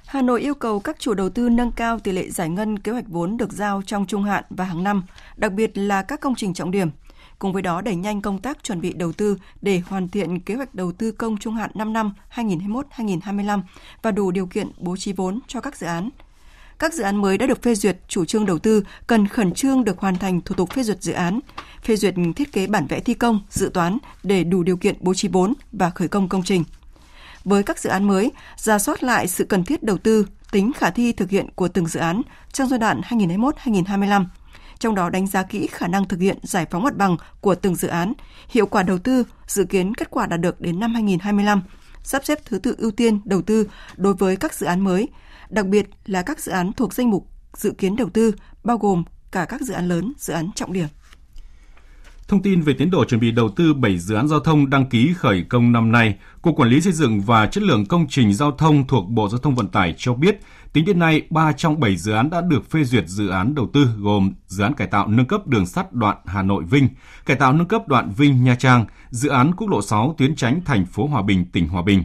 [0.07, 2.93] Hà Nội yêu cầu các chủ đầu tư nâng cao tỷ lệ giải ngân kế
[2.93, 5.03] hoạch vốn được giao trong trung hạn và hàng năm,
[5.37, 6.89] đặc biệt là các công trình trọng điểm.
[7.39, 10.55] Cùng với đó đẩy nhanh công tác chuẩn bị đầu tư để hoàn thiện kế
[10.55, 13.63] hoạch đầu tư công trung hạn 5 năm 2021-2025
[14.03, 16.11] và đủ điều kiện bố trí vốn cho các dự án–
[16.81, 19.85] các dự án mới đã được phê duyệt chủ trương đầu tư cần khẩn trương
[19.85, 21.41] được hoàn thành thủ tục phê duyệt dự án,
[21.83, 25.15] phê duyệt thiết kế bản vẽ thi công, dự toán để đủ điều kiện bố
[25.15, 26.65] trí vốn và khởi công công trình.
[27.45, 30.91] Với các dự án mới, ra soát lại sự cần thiết đầu tư, tính khả
[30.91, 34.25] thi thực hiện của từng dự án trong giai đoạn 2021-2025
[34.79, 37.75] trong đó đánh giá kỹ khả năng thực hiện giải phóng mặt bằng của từng
[37.75, 38.13] dự án,
[38.49, 41.63] hiệu quả đầu tư, dự kiến kết quả đạt được đến năm 2025,
[42.03, 43.67] sắp xếp thứ tự ưu tiên đầu tư
[43.97, 45.09] đối với các dự án mới,
[45.51, 48.35] đặc biệt là các dự án thuộc danh mục dự kiến đầu tư,
[48.65, 50.89] bao gồm cả các dự án lớn, dự án trọng điểm.
[52.29, 54.87] Thông tin về tiến độ chuẩn bị đầu tư 7 dự án giao thông đăng
[54.87, 58.35] ký khởi công năm nay, Cục Quản lý xây dựng và chất lượng công trình
[58.35, 60.41] giao thông thuộc Bộ Giao thông Vận tải cho biết,
[60.73, 63.71] tính đến nay, 3 trong 7 dự án đã được phê duyệt dự án đầu
[63.73, 66.89] tư gồm dự án cải tạo nâng cấp đường sắt đoạn Hà Nội Vinh,
[67.27, 70.61] cải tạo nâng cấp đoạn Vinh Nha Trang, dự án quốc lộ 6 tuyến tránh
[70.65, 72.05] thành phố Hòa Bình, tỉnh Hòa Bình.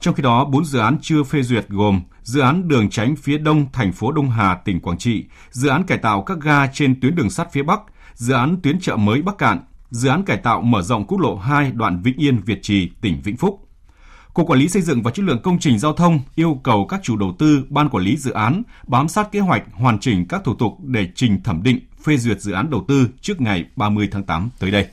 [0.00, 3.38] Trong khi đó, 4 dự án chưa phê duyệt gồm dự án đường tránh phía
[3.38, 7.00] đông thành phố Đông Hà, tỉnh Quảng Trị, dự án cải tạo các ga trên
[7.00, 7.80] tuyến đường sắt phía Bắc,
[8.14, 9.58] dự án tuyến chợ mới Bắc Cạn,
[9.90, 13.20] dự án cải tạo mở rộng quốc lộ 2 đoạn Vĩnh Yên Việt Trì, tỉnh
[13.24, 13.68] Vĩnh Phúc.
[14.34, 17.00] Cục Quản lý xây dựng và chất lượng công trình giao thông yêu cầu các
[17.02, 20.44] chủ đầu tư, ban quản lý dự án bám sát kế hoạch hoàn chỉnh các
[20.44, 24.08] thủ tục để trình thẩm định, phê duyệt dự án đầu tư trước ngày 30
[24.12, 24.86] tháng 8 tới đây.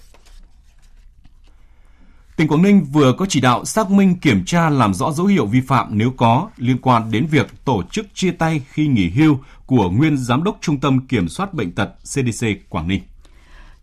[2.36, 5.46] Tỉnh Quảng Ninh vừa có chỉ đạo xác minh kiểm tra làm rõ dấu hiệu
[5.46, 9.40] vi phạm nếu có liên quan đến việc tổ chức chia tay khi nghỉ hưu
[9.66, 13.02] của nguyên giám đốc Trung tâm Kiểm soát bệnh tật CDC Quảng Ninh.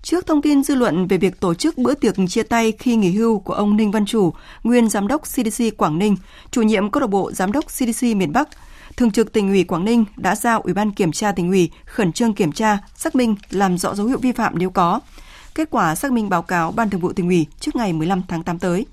[0.02, 3.10] Trước thông tin dư luận về việc tổ chức bữa tiệc chia tay khi nghỉ
[3.10, 6.16] hưu của ông Ninh Văn Chủ, nguyên giám đốc CDC Quảng Ninh,
[6.50, 8.48] chủ nhiệm câu lạc bộ giám đốc CDC miền Bắc,
[8.96, 12.12] Thường trực tỉnh ủy Quảng Ninh đã giao Ủy ban kiểm tra tỉnh ủy khẩn
[12.12, 15.00] trương kiểm tra, xác minh, làm rõ dấu hiệu vi phạm nếu có.
[15.54, 18.42] Kết quả xác minh báo cáo Ban Thường vụ tỉnh ủy trước ngày 15 tháng
[18.42, 18.86] 8 tới.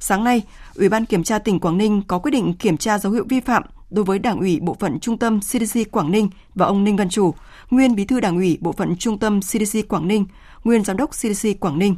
[0.00, 0.42] Sáng nay,
[0.74, 3.40] Ủy ban kiểm tra tỉnh Quảng Ninh có quyết định kiểm tra dấu hiệu vi
[3.40, 6.96] phạm đối với Đảng ủy Bộ phận Trung tâm CDC Quảng Ninh và ông Ninh
[6.96, 7.34] Văn Chủ,
[7.70, 10.26] nguyên Bí thư Đảng ủy Bộ phận Trung tâm CDC Quảng Ninh,
[10.64, 11.96] nguyên Giám đốc CDC Quảng Ninh.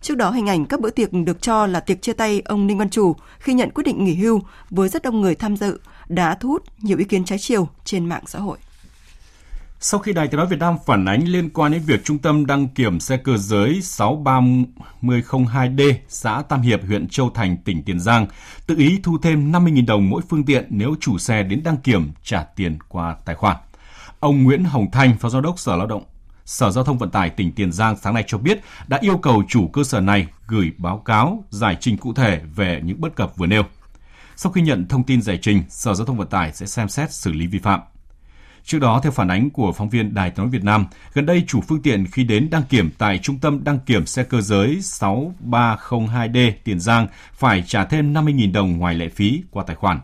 [0.00, 2.78] Trước đó, hình ảnh các bữa tiệc được cho là tiệc chia tay ông Ninh
[2.78, 6.34] Văn Chủ khi nhận quyết định nghỉ hưu với rất đông người tham dự đã
[6.34, 8.58] thu hút nhiều ý kiến trái chiều trên mạng xã hội.
[9.80, 12.46] Sau khi Đài Tiếng nói Việt Nam phản ánh liên quan đến việc trung tâm
[12.46, 18.26] đăng kiểm xe cơ giới 63002D xã Tam Hiệp, huyện Châu Thành, tỉnh Tiền Giang
[18.66, 22.12] tự ý thu thêm 50.000 đồng mỗi phương tiện nếu chủ xe đến đăng kiểm
[22.22, 23.56] trả tiền qua tài khoản.
[24.20, 26.02] Ông Nguyễn Hồng Thanh, Phó Giám đốc Sở Lao động
[26.44, 29.42] Sở Giao thông Vận tải tỉnh Tiền Giang sáng nay cho biết đã yêu cầu
[29.48, 33.36] chủ cơ sở này gửi báo cáo giải trình cụ thể về những bất cập
[33.36, 33.62] vừa nêu.
[34.36, 37.12] Sau khi nhận thông tin giải trình, Sở Giao thông Vận tải sẽ xem xét
[37.12, 37.80] xử lý vi phạm.
[38.64, 41.44] Trước đó, theo phản ánh của phóng viên Đài tiếng nói Việt Nam, gần đây
[41.46, 44.78] chủ phương tiện khi đến đăng kiểm tại Trung tâm đăng kiểm xe cơ giới
[44.80, 50.00] 6302D Tiền Giang phải trả thêm 50.000 đồng ngoài lệ phí qua tài khoản.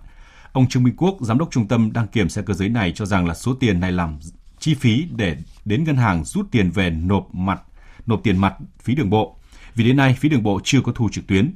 [0.52, 3.06] Ông Trương Minh Quốc, giám đốc trung tâm đăng kiểm xe cơ giới này cho
[3.06, 4.18] rằng là số tiền này làm
[4.58, 7.60] chi phí để đến ngân hàng rút tiền về nộp mặt
[8.06, 9.36] nộp tiền mặt phí đường bộ.
[9.74, 11.54] Vì đến nay phí đường bộ chưa có thu trực tuyến.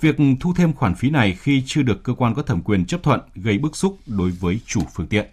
[0.00, 3.02] Việc thu thêm khoản phí này khi chưa được cơ quan có thẩm quyền chấp
[3.02, 5.26] thuận gây bức xúc đối với chủ phương tiện.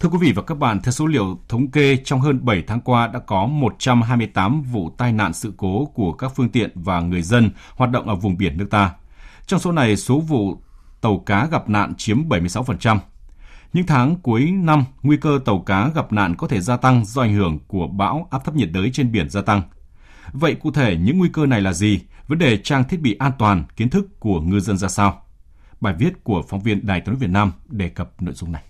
[0.00, 2.80] Thưa quý vị và các bạn, theo số liệu thống kê, trong hơn 7 tháng
[2.80, 7.22] qua đã có 128 vụ tai nạn sự cố của các phương tiện và người
[7.22, 8.94] dân hoạt động ở vùng biển nước ta.
[9.46, 10.56] Trong số này, số vụ
[11.00, 12.98] tàu cá gặp nạn chiếm 76%.
[13.72, 17.22] Những tháng cuối năm, nguy cơ tàu cá gặp nạn có thể gia tăng do
[17.22, 19.62] ảnh hưởng của bão áp thấp nhiệt đới trên biển gia tăng.
[20.32, 22.00] Vậy cụ thể những nguy cơ này là gì?
[22.28, 25.22] Vấn đề trang thiết bị an toàn, kiến thức của ngư dân ra sao?
[25.80, 28.62] Bài viết của phóng viên Đài tiếng Việt Nam đề cập nội dung này.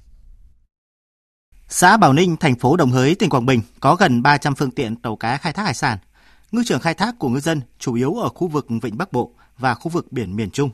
[1.68, 4.96] Xã Bảo Ninh, thành phố Đồng Hới, tỉnh Quảng Bình có gần 300 phương tiện
[4.96, 5.98] tàu cá khai thác hải sản.
[6.53, 9.33] Ngư trường khai thác của ngư dân chủ yếu ở khu vực Vịnh Bắc Bộ
[9.59, 10.70] và khu vực biển miền Trung.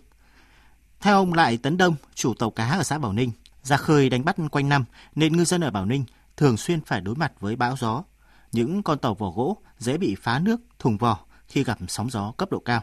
[1.00, 3.31] Theo ông Lại Tấn Đông, chủ tàu cá ở xã Bảo Ninh,
[3.62, 6.05] ra khơi đánh bắt quanh năm nên ngư dân ở Bảo Ninh
[6.37, 8.05] thường xuyên phải đối mặt với bão gió.
[8.53, 12.33] Những con tàu vỏ gỗ dễ bị phá nước, thùng vỏ khi gặp sóng gió
[12.37, 12.83] cấp độ cao.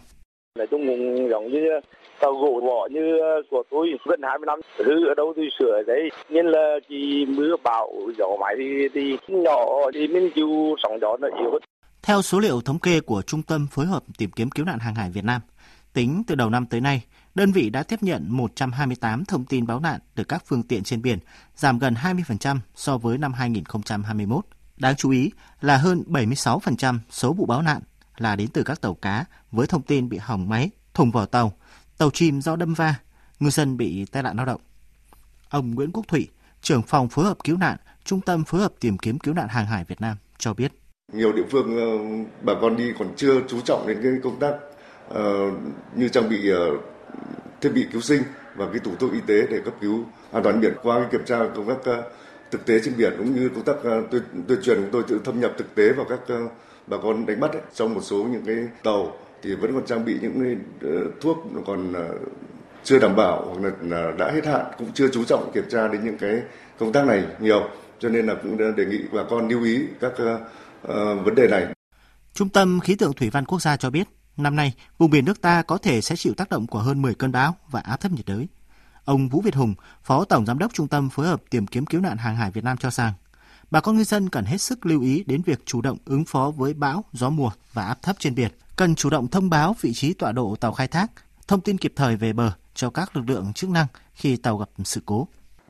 [0.58, 0.86] Nói chung
[1.30, 1.60] giống như
[2.22, 5.72] tàu gỗ ngọ như ờ, của tôi gần 20 năm hư ở đâu tôi sửa
[5.72, 10.76] ở đấy nên là chỉ mưa bão gió máy thì, thì nhỏ thì mình chịu
[10.84, 11.60] sóng gió nó yếu
[12.08, 14.96] theo số liệu thống kê của Trung tâm Phối hợp Tìm kiếm Cứu nạn Hàng
[14.96, 15.42] hải Việt Nam,
[15.94, 17.04] tính từ đầu năm tới nay,
[17.36, 21.02] đơn vị đã tiếp nhận 128 thông tin báo nạn từ các phương tiện trên
[21.02, 21.20] biển,
[21.56, 24.46] giảm gần 20% so với năm 2021.
[24.78, 27.82] Đáng chú ý là hơn 76% số vụ báo nạn
[28.18, 31.54] là đến từ các tàu cá với thông tin bị hỏng máy, thùng vỏ tàu,
[31.98, 32.96] tàu chìm do đâm va,
[33.40, 34.62] ngư dân bị tai nạn lao động.
[35.50, 36.28] Ông Nguyễn Quốc Thụy,
[36.62, 39.66] trưởng phòng phối hợp cứu nạn, Trung tâm phối hợp tìm kiếm cứu nạn hàng
[39.66, 40.72] hải Việt Nam cho biết.
[41.14, 41.86] Nhiều địa phương ờ,
[42.42, 44.54] bà con đi còn chưa chú trọng đến cái công tác
[45.10, 45.54] uh,
[45.96, 46.58] như trang bị uh,
[47.62, 48.24] thiết bị cứu sinh
[48.56, 51.26] và cái tủ thuốc y tế để cấp cứu an toàn biển qua cái kiểm
[51.26, 52.06] tra công tác uh,
[52.52, 55.22] thực tế trên biển cũng như công tác uh, tuyên, tuyên truyền chúng tôi tự
[55.26, 56.52] thâm nhập thực tế vào các uh,
[56.88, 57.62] bà con đánh bắt ấy.
[57.74, 60.90] trong một số những cái tàu thì vẫn còn trang bị những ờ,
[61.22, 62.14] thuốc còn ờ,
[62.84, 66.06] chưa đảm bảo hoặc là đã hết hạn cũng chưa chú trọng kiểm tra đến
[66.06, 66.42] những cái
[66.80, 70.12] công tác này nhiều cho nên là cũng đề nghị bà con lưu ý các
[70.12, 71.68] uh, vấn đề này.
[72.34, 74.08] Trung tâm khí tượng thủy văn quốc gia cho biết
[74.38, 77.16] năm nay vùng biển nước ta có thể sẽ chịu tác động của hơn 10
[77.16, 78.48] cơn bão và áp thấp nhiệt đới.
[79.06, 82.02] Ông Vũ Việt Hùng, Phó Tổng Giám đốc Trung tâm Phối hợp Tìm kiếm Cứu
[82.02, 83.14] nạn Hàng hải Việt Nam cho rằng,
[83.72, 86.52] bà con ngư dân cần hết sức lưu ý đến việc chủ động ứng phó
[86.58, 88.52] với bão, gió mùa và áp thấp trên biển.
[88.78, 91.08] Cần chủ động thông báo vị trí tọa độ tàu khai thác,
[91.48, 94.70] thông tin kịp thời về bờ cho các lực lượng chức năng khi tàu gặp
[94.84, 95.28] sự cố.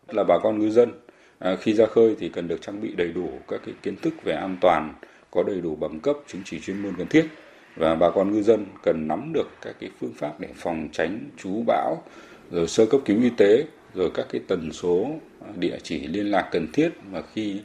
[0.08, 0.92] Là bà con ngư dân
[1.40, 4.14] à, khi ra khơi thì cần được trang bị đầy đủ các cái kiến thức
[4.24, 4.94] về an toàn,
[5.32, 7.28] có đầy đủ bằng cấp chứng chỉ chuyên môn cần thiết
[7.76, 11.30] và bà con ngư dân cần nắm được các cái phương pháp để phòng tránh
[11.38, 12.04] chú bão,
[12.52, 15.08] rồi sơ cấp cứu y tế, rồi các cái tần số
[15.42, 17.62] à, địa chỉ liên lạc cần thiết mà khi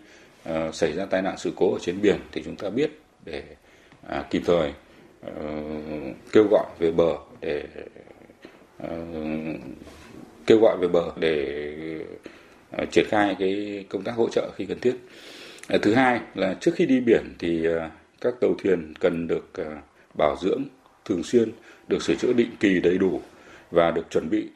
[0.49, 3.45] uh, xảy ra tai nạn sự cố ở trên biển thì chúng ta biết để
[4.07, 4.73] uh, kịp thời
[5.23, 5.33] Ờ,
[6.33, 7.65] kêu gọi về bờ để
[8.83, 8.89] uh,
[10.47, 12.05] kêu gọi về bờ để
[12.83, 14.97] uh, triển khai cái công tác hỗ trợ khi cần thiết
[15.83, 17.67] Thứ hai là trước khi đi biển thì
[18.21, 19.53] các tàu thuyền cần được
[20.19, 20.63] bảo dưỡng
[21.05, 21.53] thường xuyên,
[21.89, 23.21] được sửa chữa định kỳ đầy đủ
[23.71, 24.49] và được chuẩn bị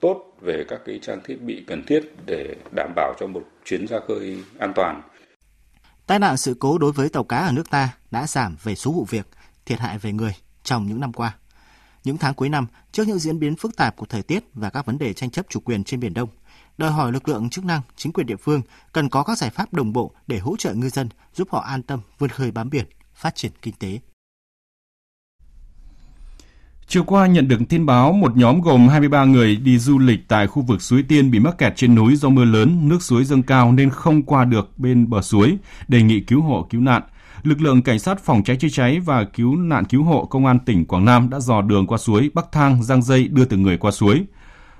[0.00, 3.86] tốt về các cái trang thiết bị cần thiết để đảm bảo cho một chuyến
[3.86, 5.02] ra khơi an toàn.
[6.06, 8.92] Tai nạn sự cố đối với tàu cá ở nước ta đã giảm về số
[8.92, 9.26] vụ việc,
[9.66, 11.34] thiệt hại về người trong những năm qua.
[12.04, 14.86] Những tháng cuối năm, trước những diễn biến phức tạp của thời tiết và các
[14.86, 16.28] vấn đề tranh chấp chủ quyền trên Biển Đông,
[16.78, 19.72] đòi hỏi lực lượng chức năng, chính quyền địa phương cần có các giải pháp
[19.72, 22.84] đồng bộ để hỗ trợ ngư dân, giúp họ an tâm vươn khơi bám biển,
[23.14, 24.00] phát triển kinh tế.
[26.86, 30.46] Chiều qua nhận được tin báo một nhóm gồm 23 người đi du lịch tại
[30.46, 33.42] khu vực suối Tiên bị mắc kẹt trên núi do mưa lớn, nước suối dâng
[33.42, 35.56] cao nên không qua được bên bờ suối,
[35.88, 37.02] đề nghị cứu hộ cứu nạn.
[37.44, 40.58] Lực lượng cảnh sát phòng cháy chữa cháy và cứu nạn cứu hộ công an
[40.58, 43.76] tỉnh Quảng Nam đã dò đường qua suối Bắc Thang, giăng dây đưa từng người
[43.76, 44.24] qua suối.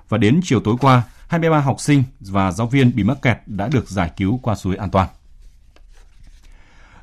[0.09, 3.69] Và đến chiều tối qua, 23 học sinh và giáo viên bị mắc kẹt đã
[3.69, 5.09] được giải cứu qua suối an toàn.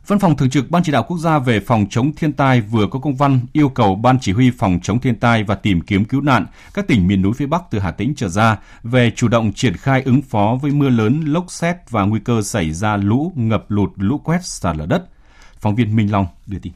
[0.08, 2.88] Văn phòng Thường trực Ban Chỉ đạo Quốc gia về phòng chống thiên tai vừa
[2.88, 6.06] có công văn yêu cầu Ban Chỉ huy phòng chống thiên tai và tìm kiếm
[6.06, 9.28] cứu nạn các tỉnh miền núi phía Bắc từ Hà Tĩnh trở ra về chủ
[9.28, 12.98] động triển khai ứng phó với mưa lớn, lốc xét và nguy cơ xảy ra
[12.98, 15.06] lũ, ngập lụt, lũ quét, sạt lở đất.
[15.62, 16.74] Phóng viên Minh Long đưa tin.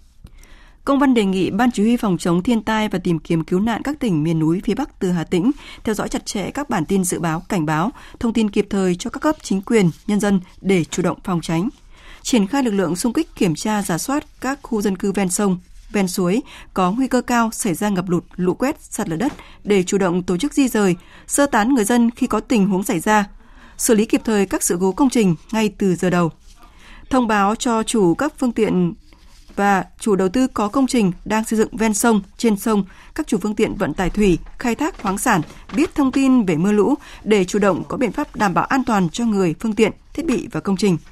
[0.85, 3.59] Công văn đề nghị Ban Chỉ huy phòng chống thiên tai và tìm kiếm cứu
[3.59, 5.51] nạn các tỉnh miền núi phía Bắc từ Hà Tĩnh
[5.83, 8.95] theo dõi chặt chẽ các bản tin dự báo, cảnh báo, thông tin kịp thời
[8.95, 11.69] cho các cấp chính quyền, nhân dân để chủ động phòng tránh,
[12.21, 15.29] triển khai lực lượng xung kích kiểm tra giả soát các khu dân cư ven
[15.29, 15.57] sông,
[15.91, 16.41] ven suối
[16.73, 19.97] có nguy cơ cao xảy ra ngập lụt, lũ quét, sạt lở đất để chủ
[19.97, 20.95] động tổ chức di rời,
[21.27, 23.25] sơ tán người dân khi có tình huống xảy ra,
[23.77, 26.31] xử lý kịp thời các sự cố công trình ngay từ giờ đầu.
[27.09, 28.93] Thông báo cho chủ các phương tiện
[29.55, 33.27] và chủ đầu tư có công trình đang xây dựng ven sông, trên sông, các
[33.27, 35.41] chủ phương tiện vận tải thủy, khai thác khoáng sản
[35.75, 38.83] biết thông tin về mưa lũ để chủ động có biện pháp đảm bảo an
[38.83, 40.97] toàn cho người, phương tiện, thiết bị và công trình–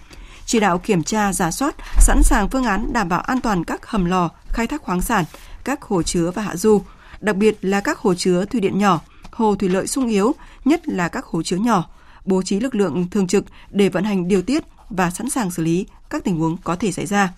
[0.45, 3.87] chỉ đạo kiểm tra, giả soát, sẵn sàng phương án đảm bảo an toàn các
[3.87, 5.25] hầm lò, khai thác khoáng sản,
[5.63, 6.81] các hồ chứa và hạ du,
[7.19, 9.01] đặc biệt là các hồ chứa thủy điện nhỏ,
[9.31, 11.89] hồ thủy lợi sung yếu, nhất là các hồ chứa nhỏ,
[12.25, 14.63] bố trí lực lượng thường trực để vận hành điều tiết
[14.97, 17.33] và sẵn sàng xử lý các tình huống có thể xảy ra.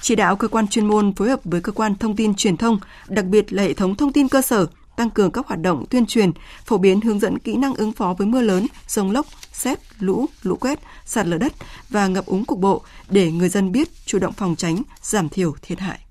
[0.00, 2.78] Chỉ đạo cơ quan chuyên môn phối hợp với cơ quan thông tin truyền thông,
[3.08, 4.66] đặc biệt là hệ thống thông tin cơ sở,
[4.96, 6.32] tăng cường các hoạt động tuyên truyền,
[6.64, 10.26] phổ biến hướng dẫn kỹ năng ứng phó với mưa lớn, rông lốc, xét, lũ,
[10.42, 11.52] lũ quét, sạt lở đất
[11.90, 15.54] và ngập úng cục bộ để người dân biết chủ động phòng tránh, giảm thiểu
[15.62, 16.03] thiệt hại.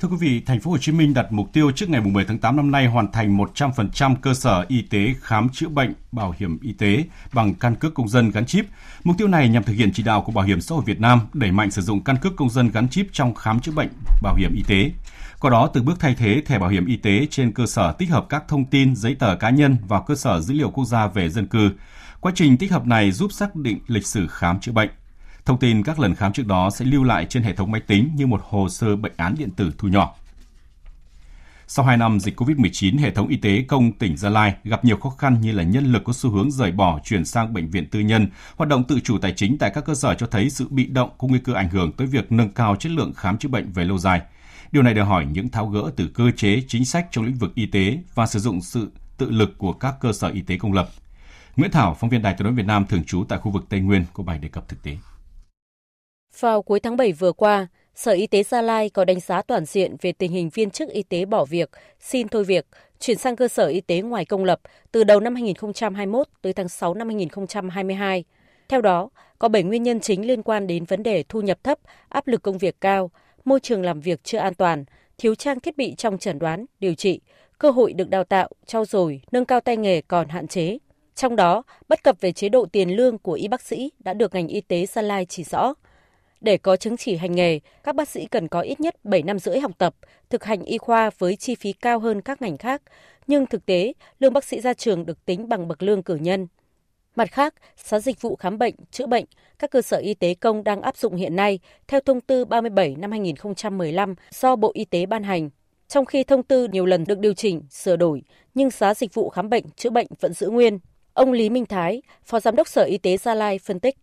[0.00, 2.38] Thưa quý vị, thành phố Hồ Chí Minh đặt mục tiêu trước ngày 10 tháng
[2.38, 6.58] 8 năm nay hoàn thành 100% cơ sở y tế khám chữa bệnh, bảo hiểm
[6.62, 8.66] y tế bằng căn cước công dân gắn chip.
[9.04, 11.20] Mục tiêu này nhằm thực hiện chỉ đạo của Bảo hiểm xã hội Việt Nam
[11.32, 13.88] đẩy mạnh sử dụng căn cước công dân gắn chip trong khám chữa bệnh,
[14.22, 14.90] bảo hiểm y tế.
[15.40, 18.10] Qua đó từng bước thay thế thẻ bảo hiểm y tế trên cơ sở tích
[18.10, 21.06] hợp các thông tin giấy tờ cá nhân vào cơ sở dữ liệu quốc gia
[21.06, 21.70] về dân cư.
[22.20, 24.90] Quá trình tích hợp này giúp xác định lịch sử khám chữa bệnh.
[25.48, 28.10] Thông tin các lần khám trước đó sẽ lưu lại trên hệ thống máy tính
[28.14, 30.14] như một hồ sơ bệnh án điện tử thu nhỏ.
[31.66, 34.96] Sau 2 năm dịch COVID-19, hệ thống y tế công tỉnh Gia Lai gặp nhiều
[34.96, 37.86] khó khăn như là nhân lực có xu hướng rời bỏ chuyển sang bệnh viện
[37.90, 40.66] tư nhân, hoạt động tự chủ tài chính tại các cơ sở cho thấy sự
[40.70, 43.48] bị động có nguy cơ ảnh hưởng tới việc nâng cao chất lượng khám chữa
[43.48, 44.20] bệnh về lâu dài.
[44.72, 47.54] Điều này đòi hỏi những tháo gỡ từ cơ chế, chính sách trong lĩnh vực
[47.54, 50.72] y tế và sử dụng sự tự lực của các cơ sở y tế công
[50.72, 50.88] lập.
[51.56, 53.80] Nguyễn Thảo, phóng viên Đài tiếng nói Việt Nam thường trú tại khu vực Tây
[53.80, 54.96] Nguyên có bài đề cập thực tế.
[56.40, 59.64] Vào cuối tháng 7 vừa qua, Sở Y tế Gia Lai có đánh giá toàn
[59.64, 61.70] diện về tình hình viên chức y tế bỏ việc,
[62.00, 62.66] xin thôi việc,
[63.00, 64.60] chuyển sang cơ sở y tế ngoài công lập
[64.92, 68.24] từ đầu năm 2021 tới tháng 6 năm 2022.
[68.68, 71.78] Theo đó, có 7 nguyên nhân chính liên quan đến vấn đề thu nhập thấp,
[72.08, 73.10] áp lực công việc cao,
[73.44, 74.84] môi trường làm việc chưa an toàn,
[75.18, 77.20] thiếu trang thiết bị trong chẩn đoán, điều trị,
[77.58, 80.78] cơ hội được đào tạo, trau dồi, nâng cao tay nghề còn hạn chế.
[81.14, 84.34] Trong đó, bất cập về chế độ tiền lương của y bác sĩ đã được
[84.34, 85.74] ngành y tế Gia Lai chỉ rõ.
[86.40, 89.38] Để có chứng chỉ hành nghề, các bác sĩ cần có ít nhất 7 năm
[89.38, 89.94] rưỡi học tập,
[90.30, 92.82] thực hành y khoa với chi phí cao hơn các ngành khác,
[93.26, 96.46] nhưng thực tế, lương bác sĩ ra trường được tính bằng bậc lương cử nhân.
[97.16, 99.24] Mặt khác, giá dịch vụ khám bệnh, chữa bệnh,
[99.58, 102.96] các cơ sở y tế công đang áp dụng hiện nay theo thông tư 37
[102.98, 105.50] năm 2015 do Bộ Y tế ban hành.
[105.88, 108.22] Trong khi thông tư nhiều lần được điều chỉnh, sửa đổi,
[108.54, 110.78] nhưng giá dịch vụ khám bệnh, chữa bệnh vẫn giữ nguyên.
[111.12, 113.96] Ông Lý Minh Thái, Phó Giám đốc Sở Y tế Gia Lai phân tích.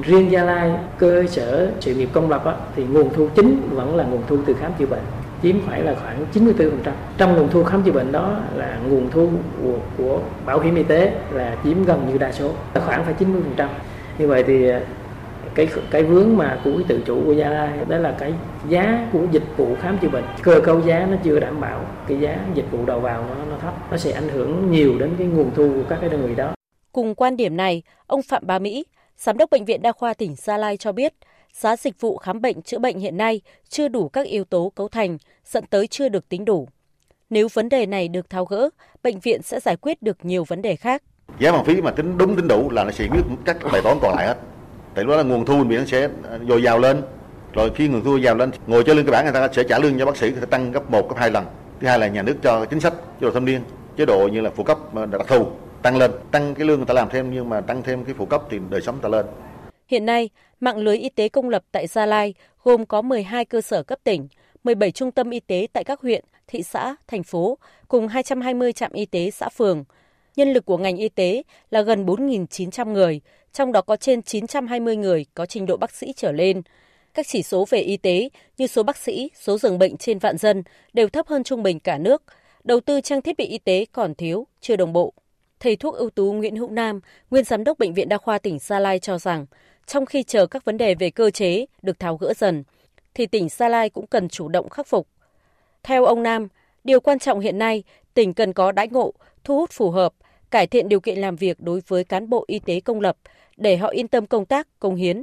[0.00, 3.96] Riêng Gia Lai, cơ sở sự nghiệp công lập á, thì nguồn thu chính vẫn
[3.96, 5.02] là nguồn thu từ khám chữa bệnh
[5.42, 6.70] chiếm phải là khoảng 94%.
[7.18, 9.30] Trong nguồn thu khám chữa bệnh đó là nguồn thu
[9.62, 13.14] của, của bảo hiểm y tế là chiếm gần như đa số, là khoảng phải
[13.56, 13.68] 90%.
[14.18, 14.80] Như vậy thì à,
[15.54, 18.34] cái cái vướng mà của cái tự chủ của Gia Lai đó là cái
[18.68, 22.20] giá của dịch vụ khám chữa bệnh cơ cấu giá nó chưa đảm bảo cái
[22.20, 25.26] giá dịch vụ đầu vào nó nó thấp nó sẽ ảnh hưởng nhiều đến cái
[25.26, 26.52] nguồn thu của các cái đơn vị đó
[26.92, 28.84] cùng quan điểm này ông Phạm Bá Mỹ
[29.18, 31.14] Giám đốc Bệnh viện Đa khoa tỉnh Gia Lai cho biết,
[31.52, 34.88] giá dịch vụ khám bệnh chữa bệnh hiện nay chưa đủ các yếu tố cấu
[34.88, 36.68] thành, dẫn tới chưa được tính đủ.
[37.30, 38.68] Nếu vấn đề này được tháo gỡ,
[39.02, 41.02] bệnh viện sẽ giải quyết được nhiều vấn đề khác.
[41.38, 43.98] Giá bằng phí mà tính đúng tính đủ là nó sẽ biết các bài toán
[44.02, 44.36] còn lại hết.
[44.94, 47.02] Tại đó là nguồn thu bệnh sẽ à, dồi dào lên.
[47.52, 49.64] Rồi khi nguồn thu dồi dào lên, ngồi cho lương cơ bản người ta sẽ
[49.64, 51.44] trả lương cho bác sĩ sẽ tăng gấp 1, gấp 2 lần.
[51.80, 53.60] Thứ hai là nhà nước cho chính sách chế độ thâm niên,
[53.96, 55.46] chế độ như là phụ cấp à, đặc thù
[55.82, 58.26] tăng lên, tăng cái lương người ta làm thêm nhưng mà tăng thêm cái phụ
[58.26, 59.26] cấp thì đời sống ta lên.
[59.88, 63.60] Hiện nay, mạng lưới y tế công lập tại Gia Lai gồm có 12 cơ
[63.60, 64.28] sở cấp tỉnh,
[64.64, 68.92] 17 trung tâm y tế tại các huyện, thị xã, thành phố, cùng 220 trạm
[68.92, 69.84] y tế xã phường.
[70.36, 73.20] Nhân lực của ngành y tế là gần 4.900 người,
[73.52, 76.62] trong đó có trên 920 người có trình độ bác sĩ trở lên.
[77.14, 80.38] Các chỉ số về y tế như số bác sĩ, số giường bệnh trên vạn
[80.38, 82.22] dân đều thấp hơn trung bình cả nước.
[82.64, 85.14] Đầu tư trang thiết bị y tế còn thiếu, chưa đồng bộ.
[85.62, 88.58] Thầy thuốc ưu tú Nguyễn Hữu Nam, nguyên giám đốc Bệnh viện Đa khoa tỉnh
[88.58, 89.46] Gia Lai cho rằng,
[89.86, 92.64] trong khi chờ các vấn đề về cơ chế được tháo gỡ dần,
[93.14, 95.08] thì tỉnh Gia Lai cũng cần chủ động khắc phục.
[95.82, 96.48] Theo ông Nam,
[96.84, 97.82] điều quan trọng hiện nay,
[98.14, 99.12] tỉnh cần có đãi ngộ,
[99.44, 100.12] thu hút phù hợp,
[100.50, 103.16] cải thiện điều kiện làm việc đối với cán bộ y tế công lập
[103.56, 105.22] để họ yên tâm công tác, công hiến.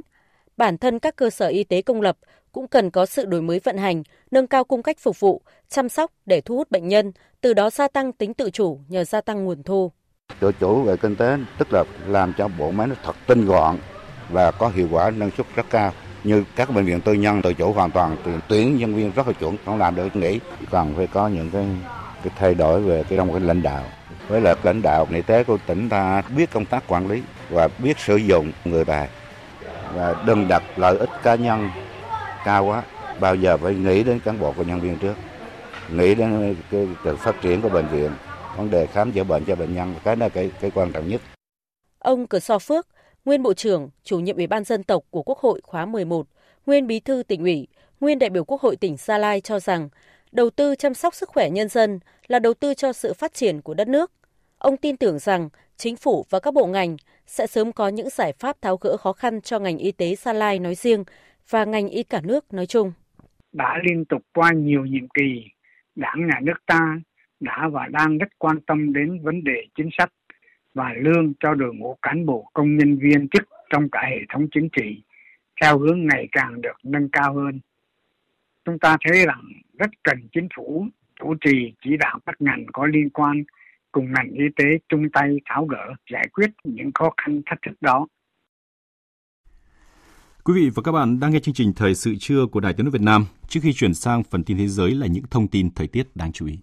[0.56, 2.18] Bản thân các cơ sở y tế công lập
[2.52, 5.88] cũng cần có sự đổi mới vận hành, nâng cao cung cách phục vụ, chăm
[5.88, 9.20] sóc để thu hút bệnh nhân, từ đó gia tăng tính tự chủ nhờ gia
[9.20, 9.92] tăng nguồn thu.
[10.38, 13.76] Tự chủ về kinh tế tức là làm cho bộ máy nó thật tinh gọn
[14.28, 15.92] và có hiệu quả năng suất rất cao.
[16.24, 19.26] Như các bệnh viện tư nhân tự chủ hoàn toàn từ tuyển nhân viên rất
[19.26, 20.40] là chuẩn không làm được nghĩ
[20.70, 21.66] cần phải có những cái,
[22.24, 23.84] cái thay đổi về cái trong cái lãnh đạo.
[24.28, 27.68] Với lại lãnh đạo y tế của tỉnh ta biết công tác quản lý và
[27.78, 29.08] biết sử dụng người tài.
[29.94, 31.70] Và đừng đặt lợi ích cá nhân
[32.44, 32.82] cao quá.
[33.20, 35.14] Bao giờ phải nghĩ đến cán bộ của nhân viên trước.
[35.88, 38.10] Nghĩ đến cái, cái phát triển của bệnh viện
[38.56, 41.20] vấn đề khám chữa bệnh cho bệnh nhân cái là cái cái quan trọng nhất
[41.98, 42.86] ông Cờ So Phước
[43.24, 46.26] nguyên Bộ trưởng, chủ nhiệm Ủy ban dân tộc của Quốc hội khóa 11,
[46.66, 47.68] nguyên Bí thư tỉnh ủy,
[48.00, 49.88] nguyên đại biểu Quốc hội tỉnh Gia Lai cho rằng
[50.32, 53.60] đầu tư chăm sóc sức khỏe nhân dân là đầu tư cho sự phát triển
[53.60, 54.12] của đất nước.
[54.58, 58.32] Ông tin tưởng rằng chính phủ và các bộ ngành sẽ sớm có những giải
[58.38, 61.04] pháp tháo gỡ khó khăn cho ngành y tế Gia Lai nói riêng
[61.50, 62.92] và ngành y cả nước nói chung.
[63.52, 65.44] Đã liên tục qua nhiều nhiệm kỳ,
[65.94, 66.80] Đảng nhà nước ta
[67.40, 70.12] đã và đang rất quan tâm đến vấn đề chính sách
[70.74, 74.46] và lương cho đội ngũ cán bộ, công nhân viên chức trong cả hệ thống
[74.54, 75.02] chính trị
[75.62, 77.60] theo hướng ngày càng được nâng cao hơn.
[78.64, 79.44] Chúng ta thấy rằng
[79.78, 80.86] rất cần chính phủ
[81.20, 83.44] chủ trì chỉ đạo các ngành có liên quan
[83.92, 87.74] cùng ngành y tế chung tay tháo gỡ, giải quyết những khó khăn thách thức
[87.80, 88.06] đó.
[90.44, 92.84] Quý vị và các bạn đang nghe chương trình Thời sự trưa của Đài Tiếng
[92.84, 93.24] nói Việt Nam.
[93.48, 96.32] Trước khi chuyển sang phần tin thế giới là những thông tin thời tiết đáng
[96.32, 96.58] chú ý.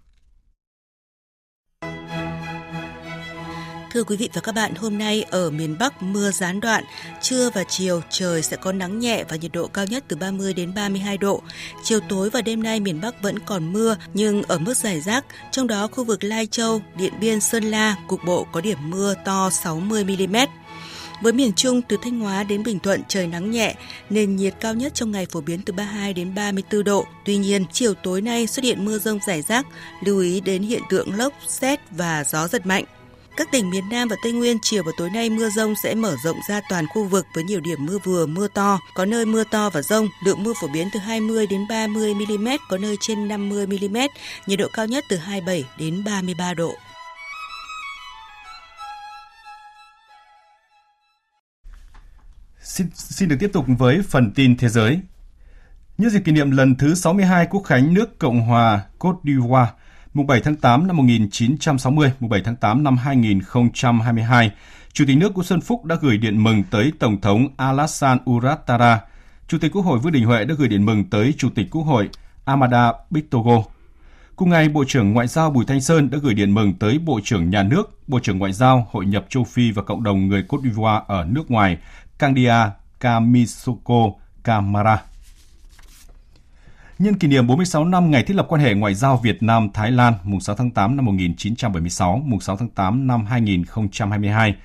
[3.98, 6.84] Thưa quý vị và các bạn, hôm nay ở miền Bắc mưa gián đoạn,
[7.22, 10.54] trưa và chiều trời sẽ có nắng nhẹ và nhiệt độ cao nhất từ 30
[10.54, 11.42] đến 32 độ.
[11.84, 15.26] Chiều tối và đêm nay miền Bắc vẫn còn mưa nhưng ở mức giải rác,
[15.52, 19.14] trong đó khu vực Lai Châu, Điện Biên, Sơn La cục bộ có điểm mưa
[19.26, 20.36] to 60 mm.
[21.22, 23.76] Với miền Trung từ Thanh Hóa đến Bình Thuận trời nắng nhẹ,
[24.10, 27.06] nền nhiệt cao nhất trong ngày phổ biến từ 32 đến 34 độ.
[27.26, 29.66] Tuy nhiên, chiều tối nay xuất hiện mưa rông rải rác,
[30.06, 32.84] lưu ý đến hiện tượng lốc, xét và gió giật mạnh.
[33.38, 36.16] Các tỉnh miền Nam và Tây Nguyên chiều và tối nay mưa rông sẽ mở
[36.24, 39.44] rộng ra toàn khu vực với nhiều điểm mưa vừa, mưa to, có nơi mưa
[39.44, 43.28] to và rông, lượng mưa phổ biến từ 20 đến 30 mm, có nơi trên
[43.28, 43.98] 50 mm,
[44.48, 46.74] nhiệt độ cao nhất từ 27 đến 33 độ.
[52.62, 55.00] Xin, xin được tiếp tục với phần tin thế giới.
[55.98, 59.68] Nhân dịp kỷ niệm lần thứ 62 Quốc khánh nước Cộng hòa Côte d'Ivoire,
[60.14, 64.52] mùng 7 tháng 8 năm 1960, mùng 7 tháng 8 năm 2022,
[64.94, 69.02] Chủ tịch nước Nguyễn Xuân Phúc đã gửi điện mừng tới Tổng thống Alassane Ouattara.
[69.48, 71.84] Chủ tịch Quốc hội Vương Đình Huệ đã gửi điện mừng tới Chủ tịch Quốc
[71.84, 72.10] hội
[72.46, 73.64] Amada Bitogo.
[74.36, 77.20] Cùng ngày, Bộ trưởng Ngoại giao Bùi Thanh Sơn đã gửi điện mừng tới Bộ
[77.24, 80.44] trưởng Nhà nước, Bộ trưởng Ngoại giao, Hội nhập châu Phi và cộng đồng người
[80.48, 81.78] Côte d'Ivoire ở nước ngoài,
[82.20, 82.54] Candia
[83.00, 84.12] Kamisoko
[84.44, 85.02] Kamara.
[87.00, 89.92] Nhân kỷ niệm 46 năm ngày thiết lập quan hệ ngoại giao Việt Nam Thái
[89.92, 94.56] Lan mùng 6 tháng 8 năm 1976, mùng 6 tháng 8 năm 2022,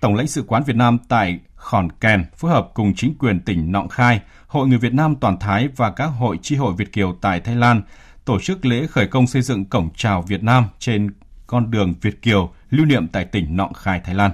[0.00, 3.72] Tổng lãnh sự quán Việt Nam tại Khòn Kèn phối hợp cùng chính quyền tỉnh
[3.72, 7.16] Nọng Khai, Hội người Việt Nam toàn Thái và các hội tri hội Việt kiều
[7.20, 7.82] tại Thái Lan
[8.24, 11.10] tổ chức lễ khởi công xây dựng cổng chào Việt Nam trên
[11.46, 14.30] con đường Việt kiều lưu niệm tại tỉnh Nọng Khai, Thái Lan.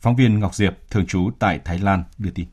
[0.00, 2.46] Phóng viên Ngọc Diệp, thường trú tại Thái Lan, đưa tin.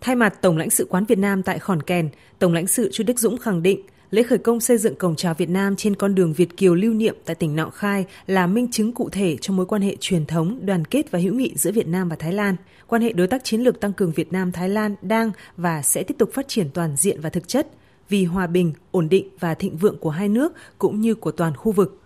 [0.00, 3.04] Thay mặt Tổng lãnh sự quán Việt Nam tại Khòn Kèn, Tổng lãnh sự Chu
[3.04, 3.80] Đức Dũng khẳng định
[4.10, 6.94] Lễ khởi công xây dựng cổng chào Việt Nam trên con đường Việt Kiều lưu
[6.94, 10.26] niệm tại tỉnh Nọng Khai là minh chứng cụ thể cho mối quan hệ truyền
[10.26, 12.56] thống, đoàn kết và hữu nghị giữa Việt Nam và Thái Lan.
[12.86, 16.02] Quan hệ đối tác chiến lược tăng cường Việt Nam Thái Lan đang và sẽ
[16.02, 17.66] tiếp tục phát triển toàn diện và thực chất
[18.08, 21.56] vì hòa bình, ổn định và thịnh vượng của hai nước cũng như của toàn
[21.56, 22.00] khu vực.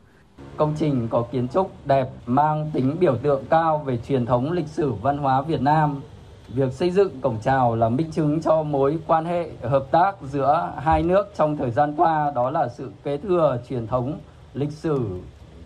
[0.56, 4.68] Công trình có kiến trúc đẹp, mang tính biểu tượng cao về truyền thống lịch
[4.68, 6.00] sử văn hóa Việt Nam.
[6.54, 10.72] Việc xây dựng cổng chào là minh chứng cho mối quan hệ hợp tác giữa
[10.78, 14.18] hai nước trong thời gian qua, đó là sự kế thừa truyền thống
[14.54, 15.00] lịch sử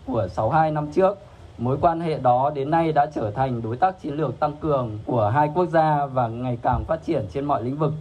[0.05, 1.17] của 62 năm trước.
[1.57, 4.99] Mối quan hệ đó đến nay đã trở thành đối tác chiến lược tăng cường
[5.05, 7.93] của hai quốc gia và ngày càng phát triển trên mọi lĩnh vực.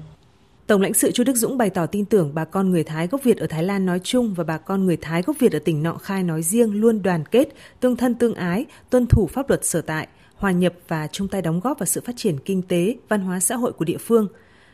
[0.66, 3.22] Tổng lãnh sự Chu Đức Dũng bày tỏ tin tưởng bà con người Thái gốc
[3.22, 5.82] Việt ở Thái Lan nói chung và bà con người Thái gốc Việt ở tỉnh
[5.82, 7.48] Nọ Khai nói riêng luôn đoàn kết,
[7.80, 11.42] tương thân tương ái, tuân thủ pháp luật sở tại, hòa nhập và chung tay
[11.42, 14.28] đóng góp vào sự phát triển kinh tế, văn hóa xã hội của địa phương.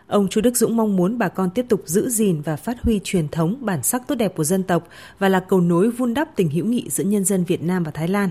[0.07, 3.01] Ông Chu Đức Dũng mong muốn bà con tiếp tục giữ gìn và phát huy
[3.05, 4.89] truyền thống, bản sắc tốt đẹp của dân tộc
[5.19, 7.91] và là cầu nối vun đắp tình hữu nghị giữa nhân dân Việt Nam và
[7.91, 8.31] Thái Lan.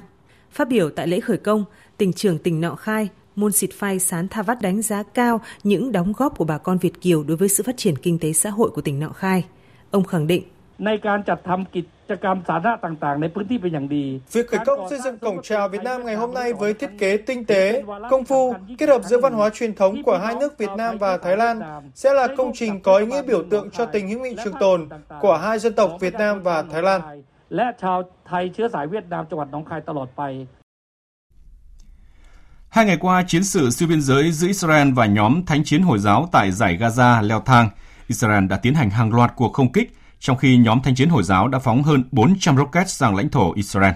[0.52, 1.66] Phát biểu tại lễ khởi công,
[1.98, 5.92] tỉnh trưởng tỉnh Nọ Khai Môn Sịt Phai Sán Tha Vắt đánh giá cao những
[5.92, 8.50] đóng góp của bà con Việt Kiều đối với sự phát triển kinh tế xã
[8.50, 9.46] hội của tỉnh Nọ Khai.
[9.92, 10.44] Ông khẳng định
[10.85, 16.75] ในการจัดทำกิจกรรมสาธารณะต่างๆ ในพื้นที่เป็นอย่างดี Việc khởi công xây dựng cổng chào Việt Nam ngày hôm nay với
[16.75, 20.35] thiết kế tinh tế, công phu, kết hợp giữa văn hóa truyền thống của hai
[20.41, 21.61] nước Việt Nam và Thái Lan
[21.95, 24.89] sẽ là công trình có ý nghĩa biểu tượng cho tình hữu nghị trường tồn
[25.21, 27.01] của hai dân tộc Việt Nam và Thái Lan.
[27.55, 30.23] และชาวไทยเชื้อสายเวียดนามจังหวัดหนองคายตลอดไป
[32.69, 35.99] Hai ngày qua, chiến sự xuyên biên giới giữa Israel và nhóm thánh chiến Hồi
[35.99, 37.69] giáo tại giải Gaza leo thang.
[38.09, 41.24] Israel đã tiến hành hàng loạt cuộc không kích, trong khi nhóm thanh chiến Hồi
[41.24, 43.94] giáo đã phóng hơn 400 rocket sang lãnh thổ Israel.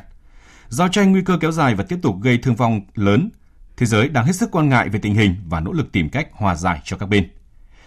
[0.69, 3.29] Giao tranh nguy cơ kéo dài và tiếp tục gây thương vong lớn.
[3.77, 6.27] Thế giới đang hết sức quan ngại về tình hình và nỗ lực tìm cách
[6.31, 7.29] hòa giải cho các bên.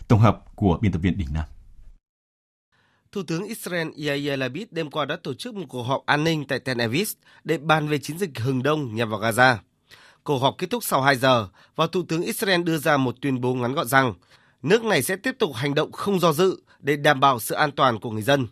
[0.08, 1.44] Tổng hợp của biên tập viên Đình Nam.
[3.12, 6.44] Thủ tướng Israel Yair Lapid đêm qua đã tổ chức một cuộc họp an ninh
[6.48, 7.08] tại Tel Aviv
[7.44, 9.56] để bàn về chiến dịch hừng đông nhằm vào Gaza.
[10.24, 13.40] Cuộc họp kết thúc sau 2 giờ và Thủ tướng Israel đưa ra một tuyên
[13.40, 14.14] bố ngắn gọn rằng
[14.62, 17.72] nước này sẽ tiếp tục hành động không do dự để đảm bảo sự an
[17.72, 18.46] toàn của người dân.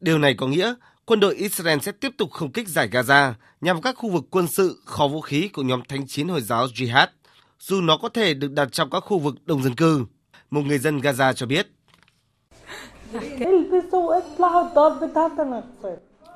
[0.00, 3.76] Điều này có nghĩa quân đội Israel sẽ tiếp tục không kích giải Gaza nhằm
[3.76, 6.66] vào các khu vực quân sự, kho vũ khí của nhóm thánh chiến Hồi giáo
[6.66, 7.06] Jihad,
[7.58, 10.04] dù nó có thể được đặt trong các khu vực đông dân cư.
[10.50, 11.66] Một người dân Gaza cho biết.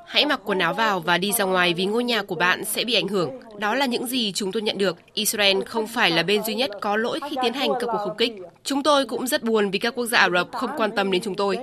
[0.07, 2.85] Hãy mặc quần áo vào và đi ra ngoài vì ngôi nhà của bạn sẽ
[2.85, 3.31] bị ảnh hưởng.
[3.59, 4.97] Đó là những gì chúng tôi nhận được.
[5.15, 8.17] Israel không phải là bên duy nhất có lỗi khi tiến hành các cuộc không
[8.17, 8.33] kích.
[8.65, 11.23] Chúng tôi cũng rất buồn vì các quốc gia Ả Rập không quan tâm đến
[11.23, 11.59] chúng tôi.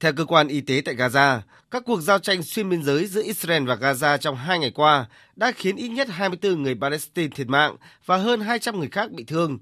[0.00, 1.40] Theo cơ quan y tế tại Gaza,
[1.70, 5.06] các cuộc giao tranh xuyên biên giới giữa Israel và Gaza trong hai ngày qua
[5.36, 9.24] đã khiến ít nhất 24 người Palestine thiệt mạng và hơn 200 người khác bị
[9.24, 9.58] thương.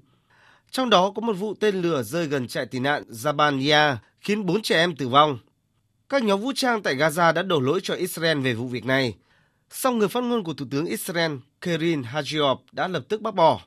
[0.71, 4.61] Trong đó có một vụ tên lửa rơi gần trại tị nạn Jabalia khiến 4
[4.61, 5.39] trẻ em tử vong.
[6.09, 9.15] Các nhóm vũ trang tại Gaza đã đổ lỗi cho Israel về vụ việc này.
[9.69, 13.61] Song người phát ngôn của Thủ tướng Israel Kerin Hajiop đã lập tức bác bỏ.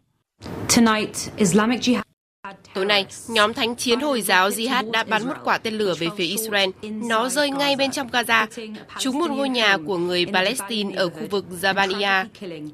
[2.74, 6.07] Tối nay, nhóm thánh chiến Hồi giáo Jihad đã bắn một quả tên lửa về
[6.16, 6.70] phía Israel.
[6.82, 8.46] Nó rơi ngay bên trong Gaza,
[8.98, 12.24] trúng một ngôi nhà của người Palestine ở khu vực Jabaliya.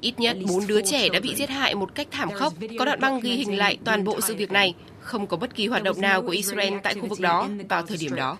[0.01, 2.53] Ít nhất 4 đứa trẻ đã bị giết hại một cách thảm khốc.
[2.79, 4.73] Có đoạn băng ghi hình lại toàn bộ sự việc này.
[5.01, 7.97] Không có bất kỳ hoạt động nào của Israel tại khu vực đó vào thời
[7.97, 8.37] điểm đó.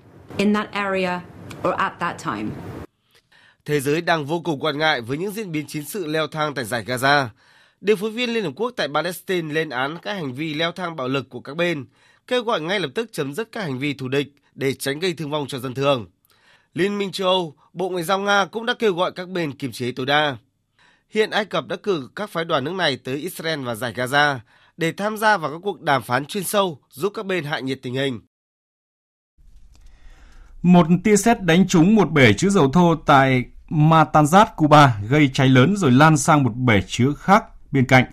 [3.65, 6.53] Thế giới đang vô cùng quan ngại với những diễn biến chiến sự leo thang
[6.53, 7.27] tại giải Gaza.
[7.81, 10.95] Điều phối viên Liên Hợp Quốc tại Palestine lên án các hành vi leo thang
[10.95, 11.85] bạo lực của các bên,
[12.27, 15.13] kêu gọi ngay lập tức chấm dứt các hành vi thù địch để tránh gây
[15.13, 16.07] thương vong cho dân thường.
[16.73, 19.71] Liên minh châu Âu, Bộ Ngoại giao Nga cũng đã kêu gọi các bên kiềm
[19.71, 20.37] chế tối đa.
[21.09, 24.39] Hiện Ai Cập đã cử các phái đoàn nước này tới Israel và giải Gaza
[24.77, 27.79] để tham gia vào các cuộc đàm phán chuyên sâu giúp các bên hạ nhiệt
[27.81, 28.21] tình hình.
[30.61, 35.47] Một tia sét đánh trúng một bể chứa dầu thô tại Matanzas, Cuba gây cháy
[35.49, 38.05] lớn rồi lan sang một bể chứa khác bên cạnh.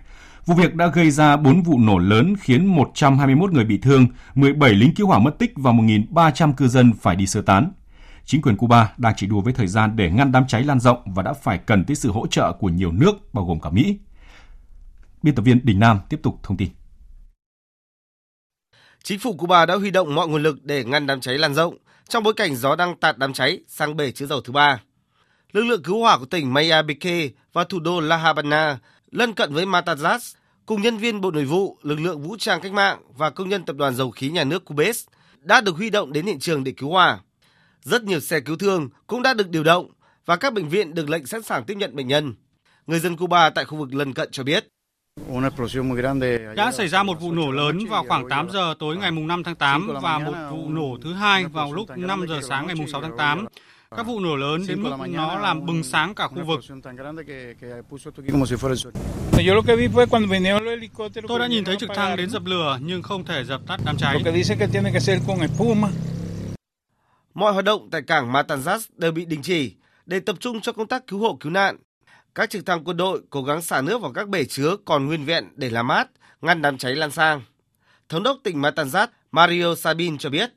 [0.45, 4.73] Vụ việc đã gây ra 4 vụ nổ lớn khiến 121 người bị thương, 17
[4.73, 7.71] lính cứu hỏa mất tích và 1.300 cư dân phải đi sơ tán.
[8.25, 10.97] Chính quyền Cuba đang chỉ đùa với thời gian để ngăn đám cháy lan rộng
[11.05, 13.97] và đã phải cần tới sự hỗ trợ của nhiều nước, bao gồm cả Mỹ.
[15.21, 16.69] Biên tập viên Đình Nam tiếp tục thông tin.
[19.03, 21.77] Chính phủ Cuba đã huy động mọi nguồn lực để ngăn đám cháy lan rộng
[22.07, 24.81] trong bối cảnh gió đang tạt đám cháy sang bể chứa dầu thứ ba.
[25.51, 28.79] Lực lượng cứu hỏa của tỉnh Mayabeque và thủ đô La Habana
[29.11, 32.73] lân cận với Matanzas cùng nhân viên Bộ Nội vụ, lực lượng vũ trang cách
[32.73, 35.05] mạng và công nhân tập đoàn dầu khí nhà nước Cubes
[35.41, 37.19] đã được huy động đến hiện trường để cứu hỏa.
[37.81, 39.91] Rất nhiều xe cứu thương cũng đã được điều động
[40.25, 42.33] và các bệnh viện được lệnh sẵn sàng tiếp nhận bệnh nhân.
[42.87, 44.67] Người dân Cuba tại khu vực lân cận cho biết.
[46.55, 49.55] Đã xảy ra một vụ nổ lớn vào khoảng 8 giờ tối ngày 5 tháng
[49.55, 53.17] 8 và một vụ nổ thứ hai vào lúc 5 giờ sáng ngày 6 tháng
[53.17, 53.45] 8.
[53.95, 56.59] Các vụ nổ lớn đến mức nó làm bừng sáng cả khu vực.
[61.27, 63.97] Tôi đã nhìn thấy trực thăng đến dập lửa nhưng không thể dập tắt đám
[63.97, 64.23] cháy.
[67.33, 69.73] Mọi hoạt động tại cảng Matanzas đều bị đình chỉ
[70.05, 71.77] để tập trung cho công tác cứu hộ cứu nạn.
[72.35, 75.25] Các trực thăng quân đội cố gắng xả nước vào các bể chứa còn nguyên
[75.25, 76.09] vẹn để làm mát,
[76.41, 77.41] ngăn đám cháy lan sang.
[78.09, 80.49] Thống đốc tỉnh Matanzas Mario Sabin cho biết.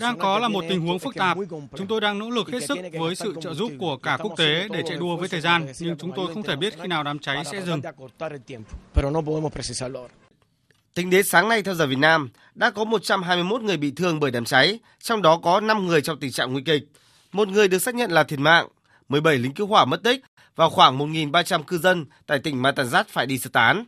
[0.00, 1.38] Đang có là một tình huống phức tạp.
[1.76, 4.68] Chúng tôi đang nỗ lực hết sức với sự trợ giúp của cả quốc tế
[4.70, 7.18] để chạy đua với thời gian, nhưng chúng tôi không thể biết khi nào đám
[7.18, 7.80] cháy sẽ dừng.
[10.94, 14.30] Tính đến sáng nay theo giờ Việt Nam, đã có 121 người bị thương bởi
[14.30, 16.82] đám cháy, trong đó có 5 người trong tình trạng nguy kịch.
[17.32, 18.68] Một người được xác nhận là thiệt mạng,
[19.08, 20.24] 17 lính cứu hỏa mất tích
[20.56, 23.84] và khoảng 1.300 cư dân tại tỉnh Matanzas phải đi sơ tán.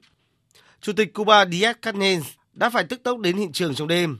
[0.80, 2.20] Chủ tịch Cuba Díaz-Canel
[2.52, 4.18] đã phải tức tốc đến hiện trường trong đêm.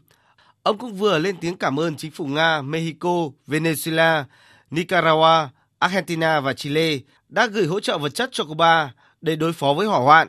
[0.62, 4.24] Ông cũng vừa lên tiếng cảm ơn chính phủ Nga, Mexico, Venezuela,
[4.70, 5.48] Nicaragua,
[5.78, 6.98] Argentina và Chile
[7.28, 10.28] đã gửi hỗ trợ vật chất cho Cuba để đối phó với hỏa hoạn.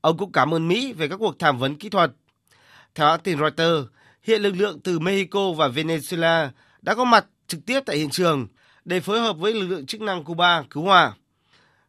[0.00, 2.10] Ông cũng cảm ơn Mỹ về các cuộc tham vấn kỹ thuật.
[2.94, 3.88] Theo hãng tin Reuters,
[4.22, 6.48] hiện lực lượng từ Mexico và Venezuela
[6.82, 8.46] đã có mặt trực tiếp tại hiện trường
[8.90, 11.12] để phối hợp với lực lượng chức năng Cuba cứu hỏa.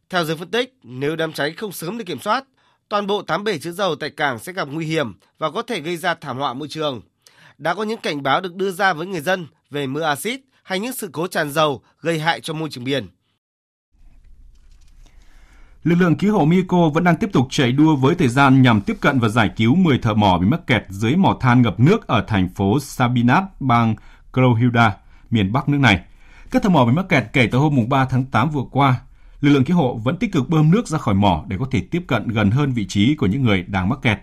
[0.09, 2.43] Theo giới phân tích, nếu đám cháy không sớm được kiểm soát,
[2.89, 5.79] toàn bộ 8 bể chứa dầu tại cảng sẽ gặp nguy hiểm và có thể
[5.81, 7.01] gây ra thảm họa môi trường.
[7.57, 10.79] Đã có những cảnh báo được đưa ra với người dân về mưa axit hay
[10.79, 13.07] những sự cố tràn dầu gây hại cho môi trường biển.
[15.83, 18.81] Lực lượng cứu hộ Mexico vẫn đang tiếp tục chạy đua với thời gian nhằm
[18.81, 21.79] tiếp cận và giải cứu 10 thợ mỏ bị mắc kẹt dưới mỏ than ngập
[21.79, 23.95] nước ở thành phố Sabinas, bang
[24.33, 24.91] Crojilda,
[25.29, 26.01] miền Bắc nước này.
[26.51, 29.01] Các thợ mỏ bị mắc kẹt kể từ hôm 3 tháng 8 vừa qua.
[29.41, 31.81] Lực lượng cứu hộ vẫn tích cực bơm nước ra khỏi mỏ để có thể
[31.91, 34.19] tiếp cận gần hơn vị trí của những người đang mắc kẹt.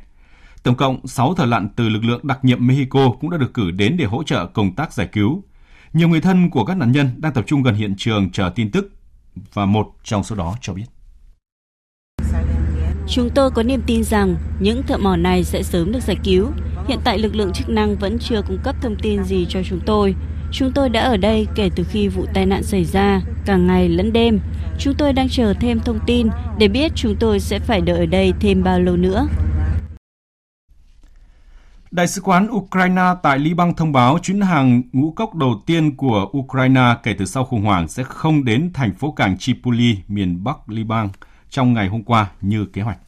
[0.62, 3.70] Tổng cộng 6 thợ lặn từ lực lượng đặc nhiệm Mexico cũng đã được cử
[3.70, 5.44] đến để hỗ trợ công tác giải cứu.
[5.92, 8.70] Nhiều người thân của các nạn nhân đang tập trung gần hiện trường chờ tin
[8.70, 8.92] tức,
[9.54, 10.86] và một trong số đó cho biết.
[13.08, 16.46] Chúng tôi có niềm tin rằng những thợ mỏ này sẽ sớm được giải cứu.
[16.88, 19.80] Hiện tại lực lượng chức năng vẫn chưa cung cấp thông tin gì cho chúng
[19.86, 20.14] tôi.
[20.52, 23.88] Chúng tôi đã ở đây kể từ khi vụ tai nạn xảy ra, cả ngày
[23.88, 24.40] lẫn đêm.
[24.78, 26.28] Chúng tôi đang chờ thêm thông tin
[26.58, 29.28] để biết chúng tôi sẽ phải đợi ở đây thêm bao lâu nữa.
[31.90, 36.30] Đại sứ quán Ukraine tại Liban thông báo chuyến hàng ngũ cốc đầu tiên của
[36.38, 40.68] Ukraine kể từ sau khủng hoảng sẽ không đến thành phố cảng Tripoli, miền Bắc
[40.68, 41.08] Liban
[41.50, 42.98] trong ngày hôm qua như kế hoạch.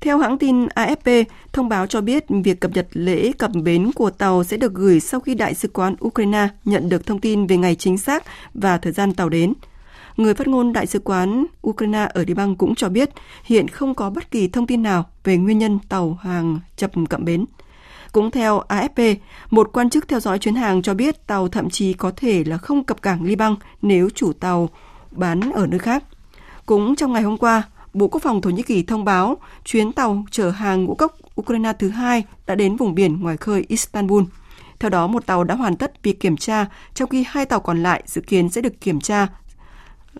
[0.00, 4.10] Theo hãng tin AFP, thông báo cho biết việc cập nhật lễ cập bến của
[4.10, 7.56] tàu sẽ được gửi sau khi Đại sứ quán Ukraine nhận được thông tin về
[7.56, 8.24] ngày chính xác
[8.54, 9.54] và thời gian tàu đến.
[10.16, 13.10] Người phát ngôn Đại sứ quán Ukraine ở Liban cũng cho biết
[13.44, 17.20] hiện không có bất kỳ thông tin nào về nguyên nhân tàu hàng chập cập
[17.20, 17.44] bến.
[18.12, 19.16] Cũng theo AFP,
[19.50, 22.58] một quan chức theo dõi chuyến hàng cho biết tàu thậm chí có thể là
[22.58, 24.68] không cập cảng Liban nếu chủ tàu
[25.10, 26.04] bán ở nơi khác.
[26.66, 27.62] Cũng trong ngày hôm qua,
[27.96, 31.72] Bộ Quốc phòng Thổ Nhĩ Kỳ thông báo chuyến tàu chở hàng ngũ cốc Ukraine
[31.72, 34.22] thứ hai đã đến vùng biển ngoài khơi Istanbul.
[34.78, 37.82] Theo đó, một tàu đã hoàn tất việc kiểm tra, trong khi hai tàu còn
[37.82, 39.26] lại dự kiến sẽ được kiểm tra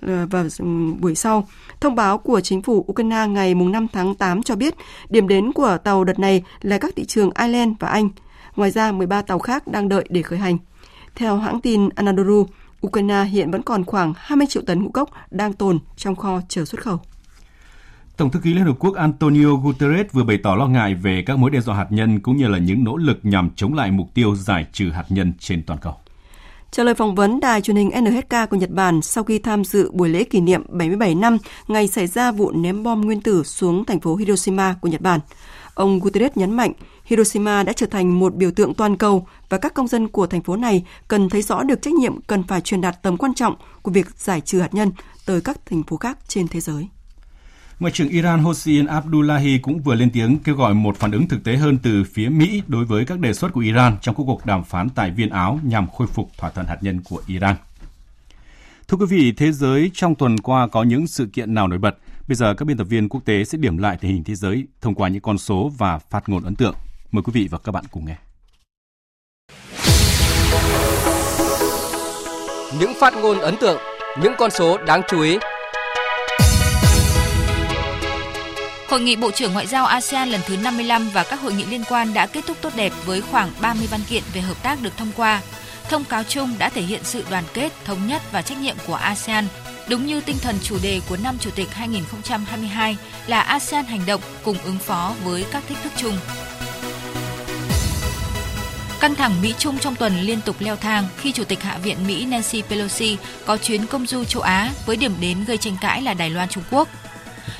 [0.01, 0.67] ờ, vào ừ,
[1.01, 1.49] buổi sau.
[1.81, 4.75] Thông báo của chính phủ Ukraine ngày 5 tháng 8 cho biết
[5.09, 8.09] điểm đến của tàu đợt này là các thị trường Ireland và Anh.
[8.57, 10.59] Ngoài ra, 13 tàu khác đang đợi để khởi hành.
[11.15, 12.47] Theo hãng tin Anadolu,
[12.87, 16.65] Ukraine hiện vẫn còn khoảng 20 triệu tấn ngũ cốc đang tồn trong kho chờ
[16.65, 17.01] xuất khẩu.
[18.17, 21.39] Tổng thư ký Liên Hợp Quốc Antonio Guterres vừa bày tỏ lo ngại về các
[21.39, 24.15] mối đe dọa hạt nhân cũng như là những nỗ lực nhằm chống lại mục
[24.15, 25.95] tiêu giải trừ hạt nhân trên toàn cầu.
[26.71, 29.91] Trả lời phỏng vấn đài truyền hình NHK của Nhật Bản sau khi tham dự
[29.91, 31.39] buổi lễ kỷ niệm 77 năm
[31.69, 35.21] ngày xảy ra vụ ném bom nguyên tử xuống thành phố Hiroshima của Nhật Bản,
[35.75, 36.73] ông Guterres nhấn mạnh
[37.05, 40.43] Hiroshima đã trở thành một biểu tượng toàn cầu và các công dân của thành
[40.43, 43.55] phố này cần thấy rõ được trách nhiệm cần phải truyền đạt tầm quan trọng
[43.83, 44.93] của việc giải trừ hạt nhân
[45.27, 46.89] tới các thành phố khác trên thế giới.
[47.81, 51.45] Ngoại trưởng Iran Hossein Abdullahi cũng vừa lên tiếng kêu gọi một phản ứng thực
[51.45, 54.65] tế hơn từ phía Mỹ đối với các đề xuất của Iran trong cuộc đàm
[54.65, 57.57] phán tại Viên Áo nhằm khôi phục thỏa thuận hạt nhân của Iran.
[58.89, 61.97] Thưa quý vị, thế giới trong tuần qua có những sự kiện nào nổi bật?
[62.29, 64.67] Bây giờ các biên tập viên quốc tế sẽ điểm lại tình hình thế giới
[64.81, 66.75] thông qua những con số và phát ngôn ấn tượng.
[67.13, 68.17] Mời quý vị và các bạn cùng nghe.
[72.81, 73.81] Những phát ngôn ấn tượng,
[74.23, 75.39] những con số đáng chú ý
[78.89, 81.85] Hội nghị Bộ trưởng Ngoại giao ASEAN lần thứ 55 và các hội nghị liên
[81.89, 84.97] quan đã kết thúc tốt đẹp với khoảng 30 văn kiện về hợp tác được
[84.97, 85.41] thông qua.
[85.89, 88.95] Thông cáo chung đã thể hiện sự đoàn kết, thống nhất và trách nhiệm của
[88.95, 89.47] ASEAN.
[89.89, 94.21] Đúng như tinh thần chủ đề của năm Chủ tịch 2022 là ASEAN hành động
[94.45, 96.19] cùng ứng phó với các thách thức chung.
[99.01, 102.27] Căng thẳng Mỹ-Trung trong tuần liên tục leo thang khi Chủ tịch Hạ viện Mỹ
[102.27, 103.17] Nancy Pelosi
[103.47, 106.49] có chuyến công du châu Á với điểm đến gây tranh cãi là Đài Loan
[106.49, 106.89] Trung Quốc.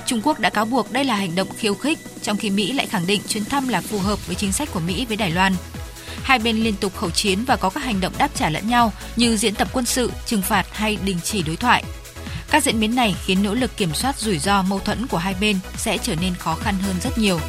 [0.07, 2.87] Trung Quốc đã cáo buộc đây là hành động khiêu khích, trong khi Mỹ lại
[2.87, 5.53] khẳng định chuyến thăm là phù hợp với chính sách của Mỹ với Đài Loan.
[6.23, 8.93] Hai bên liên tục khẩu chiến và có các hành động đáp trả lẫn nhau
[9.17, 11.85] như diễn tập quân sự, trừng phạt hay đình chỉ đối thoại.
[12.51, 15.35] Các diễn biến này khiến nỗ lực kiểm soát rủi ro mâu thuẫn của hai
[15.41, 17.41] bên sẽ trở nên khó khăn hơn rất nhiều.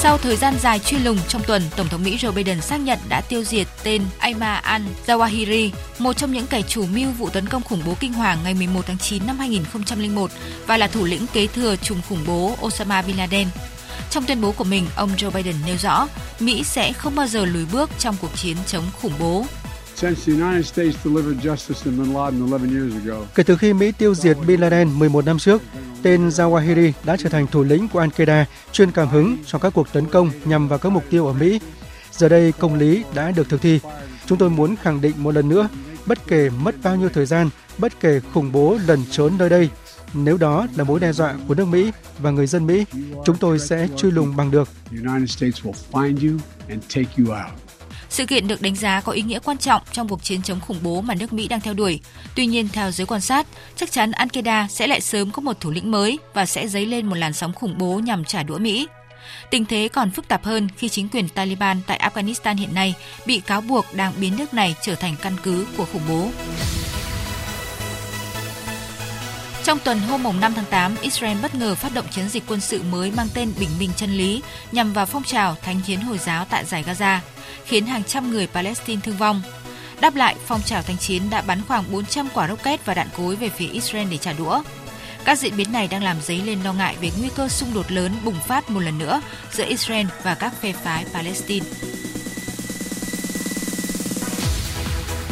[0.00, 2.98] Sau thời gian dài truy lùng trong tuần, Tổng thống Mỹ Joe Biden xác nhận
[3.08, 7.62] đã tiêu diệt tên Ayman al-Zawahiri, một trong những kẻ chủ mưu vụ tấn công
[7.62, 10.30] khủng bố kinh hoàng ngày 11 tháng 9 năm 2001
[10.66, 13.48] và là thủ lĩnh kế thừa trùng khủng bố Osama Bin Laden.
[14.10, 16.08] Trong tuyên bố của mình, ông Joe Biden nêu rõ
[16.40, 19.44] Mỹ sẽ không bao giờ lùi bước trong cuộc chiến chống khủng bố.
[23.34, 25.62] Kể từ khi Mỹ tiêu diệt Bin Laden 11 năm trước,
[26.02, 29.92] tên Zawahiri đã trở thành thủ lĩnh của Al-Qaeda, chuyên cảm hứng cho các cuộc
[29.92, 31.60] tấn công nhằm vào các mục tiêu ở Mỹ.
[32.12, 33.80] Giờ đây, công lý đã được thực thi.
[34.26, 35.68] Chúng tôi muốn khẳng định một lần nữa,
[36.06, 39.70] bất kể mất bao nhiêu thời gian, bất kể khủng bố lẩn trốn nơi đây,
[40.14, 42.84] nếu đó là mối đe dọa của nước Mỹ và người dân Mỹ,
[43.24, 44.68] chúng tôi sẽ truy lùng bằng được.
[48.10, 50.78] Sự kiện được đánh giá có ý nghĩa quan trọng trong cuộc chiến chống khủng
[50.82, 52.00] bố mà nước Mỹ đang theo đuổi.
[52.34, 53.46] Tuy nhiên, theo giới quan sát,
[53.76, 57.06] chắc chắn Al-Qaeda sẽ lại sớm có một thủ lĩnh mới và sẽ dấy lên
[57.06, 58.86] một làn sóng khủng bố nhằm trả đũa Mỹ.
[59.50, 62.94] Tình thế còn phức tạp hơn khi chính quyền Taliban tại Afghanistan hiện nay
[63.26, 66.28] bị cáo buộc đang biến nước này trở thành căn cứ của khủng bố.
[69.64, 72.82] Trong tuần hôm 5 tháng 8, Israel bất ngờ phát động chiến dịch quân sự
[72.82, 74.42] mới mang tên Bình minh chân lý
[74.72, 77.18] nhằm vào phong trào thánh chiến Hồi giáo tại giải Gaza,
[77.64, 79.42] khiến hàng trăm người Palestine thương vong.
[80.00, 83.36] Đáp lại, phong trào thánh chiến đã bắn khoảng 400 quả rocket và đạn cối
[83.36, 84.62] về phía Israel để trả đũa.
[85.24, 87.92] Các diễn biến này đang làm dấy lên lo ngại về nguy cơ xung đột
[87.92, 89.20] lớn bùng phát một lần nữa
[89.52, 91.66] giữa Israel và các phe phái Palestine.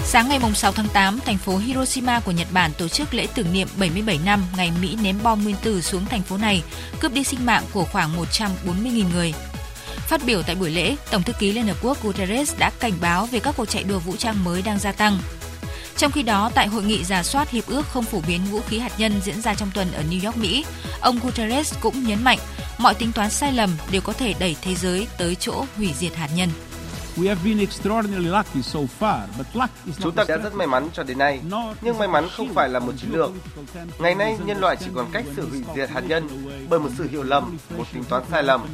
[0.09, 3.53] Sáng ngày 6 tháng 8, thành phố Hiroshima của Nhật Bản tổ chức lễ tưởng
[3.53, 6.63] niệm 77 năm ngày Mỹ ném bom nguyên tử xuống thành phố này,
[7.01, 9.35] cướp đi sinh mạng của khoảng 140.000 người.
[10.09, 13.27] Phát biểu tại buổi lễ, Tổng thư ký Liên Hợp Quốc Guterres đã cảnh báo
[13.27, 15.19] về các cuộc chạy đua vũ trang mới đang gia tăng.
[15.97, 18.79] Trong khi đó, tại hội nghị giả soát hiệp ước không phổ biến vũ khí
[18.79, 20.65] hạt nhân diễn ra trong tuần ở New York, Mỹ,
[21.01, 22.39] ông Guterres cũng nhấn mạnh
[22.79, 26.17] mọi tính toán sai lầm đều có thể đẩy thế giới tới chỗ hủy diệt
[26.17, 26.49] hạt nhân.
[29.99, 31.41] Chúng ta đã rất may mắn cho đến nay,
[31.81, 33.31] nhưng may mắn không phải là một chiến lược.
[33.99, 36.29] Ngày nay, nhân loại chỉ còn cách sự hủy diệt hạt nhân
[36.69, 38.67] bởi một sự hiểu lầm, một tính toán sai lầm.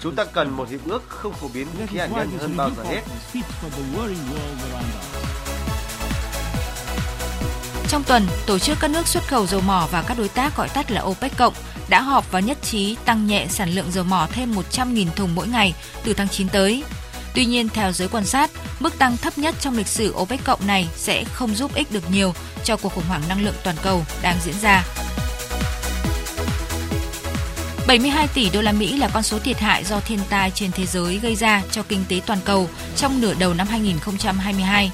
[0.00, 2.70] Chúng ta cần một hiệp ước không phổ biến vũ khí hạt nhân hơn bao
[2.76, 3.00] giờ hết.
[7.88, 10.68] Trong tuần, tổ chức các nước xuất khẩu dầu mỏ và các đối tác gọi
[10.68, 11.54] tắt là OPEC cộng
[11.88, 15.48] đã họp và nhất trí tăng nhẹ sản lượng dầu mỏ thêm 100.000 thùng mỗi
[15.48, 16.84] ngày từ tháng 9 tới.
[17.34, 20.66] Tuy nhiên, theo giới quan sát, mức tăng thấp nhất trong lịch sử OPEC cộng
[20.66, 24.04] này sẽ không giúp ích được nhiều cho cuộc khủng hoảng năng lượng toàn cầu
[24.22, 24.84] đang diễn ra.
[27.86, 30.86] 72 tỷ đô la Mỹ là con số thiệt hại do thiên tai trên thế
[30.86, 34.92] giới gây ra cho kinh tế toàn cầu trong nửa đầu năm 2022.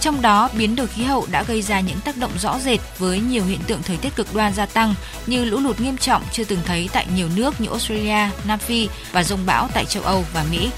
[0.00, 3.20] Trong đó, biến đổi khí hậu đã gây ra những tác động rõ rệt với
[3.20, 4.94] nhiều hiện tượng thời tiết cực đoan gia tăng
[5.26, 8.88] như lũ lụt nghiêm trọng chưa từng thấy tại nhiều nước như Australia, Nam Phi
[9.12, 10.70] và rông bão tại châu Âu và Mỹ.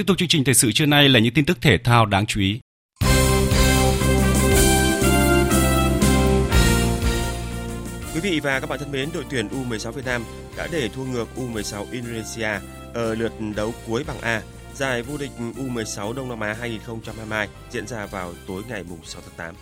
[0.00, 2.26] Tiếp tục chương trình thời sự trưa nay là những tin tức thể thao đáng
[2.26, 2.60] chú ý.
[8.14, 10.24] Quý vị và các bạn thân mến, đội tuyển U16 Việt Nam
[10.56, 12.48] đã để thua ngược U16 Indonesia
[12.94, 14.42] ở lượt đấu cuối bảng A
[14.74, 19.34] giải vô địch U16 Đông Nam Á 2022 diễn ra vào tối ngày 6 tháng
[19.36, 19.54] 8.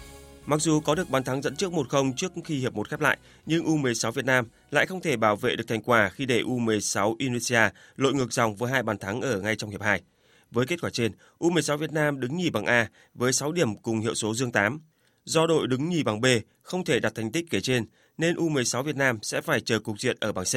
[0.46, 3.18] Mặc dù có được bàn thắng dẫn trước 1-0 trước khi hiệp 1 khép lại,
[3.46, 7.14] nhưng U16 Việt Nam lại không thể bảo vệ được thành quả khi để U16
[7.18, 10.00] Indonesia lội ngược dòng với hai bàn thắng ở ngay trong hiệp 2.
[10.50, 14.00] Với kết quả trên, U16 Việt Nam đứng nhì bằng A với 6 điểm cùng
[14.00, 14.80] hiệu số dương 8.
[15.24, 16.26] Do đội đứng nhì bằng B
[16.62, 17.86] không thể đạt thành tích kể trên,
[18.18, 20.54] nên U16 Việt Nam sẽ phải chờ cục diện ở bảng C.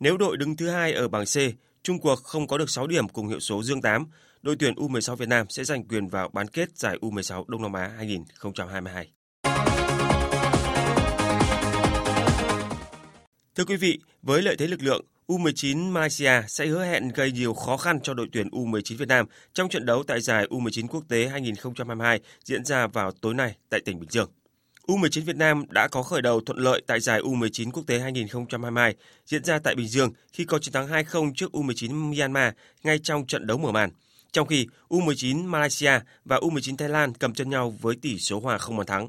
[0.00, 1.36] Nếu đội đứng thứ hai ở bảng C,
[1.82, 4.06] chung cuộc không có được 6 điểm cùng hiệu số dương 8,
[4.42, 7.72] đội tuyển U16 Việt Nam sẽ giành quyền vào bán kết giải U16 Đông Nam
[7.72, 9.10] Á 2022.
[13.54, 17.54] Thưa quý vị, với lợi thế lực lượng, U19 Malaysia sẽ hứa hẹn gây nhiều
[17.54, 21.04] khó khăn cho đội tuyển U19 Việt Nam trong trận đấu tại giải U19 quốc
[21.08, 24.30] tế 2022 diễn ra vào tối nay tại tỉnh Bình Dương.
[24.86, 28.94] U19 Việt Nam đã có khởi đầu thuận lợi tại giải U19 quốc tế 2022
[29.26, 32.52] diễn ra tại Bình Dương khi có chiến thắng 2-0 trước U19 Myanmar
[32.82, 33.90] ngay trong trận đấu mở màn.
[34.32, 38.58] Trong khi U19 Malaysia và U19 Thái Lan cầm chân nhau với tỷ số hòa
[38.58, 39.08] không bàn thắng.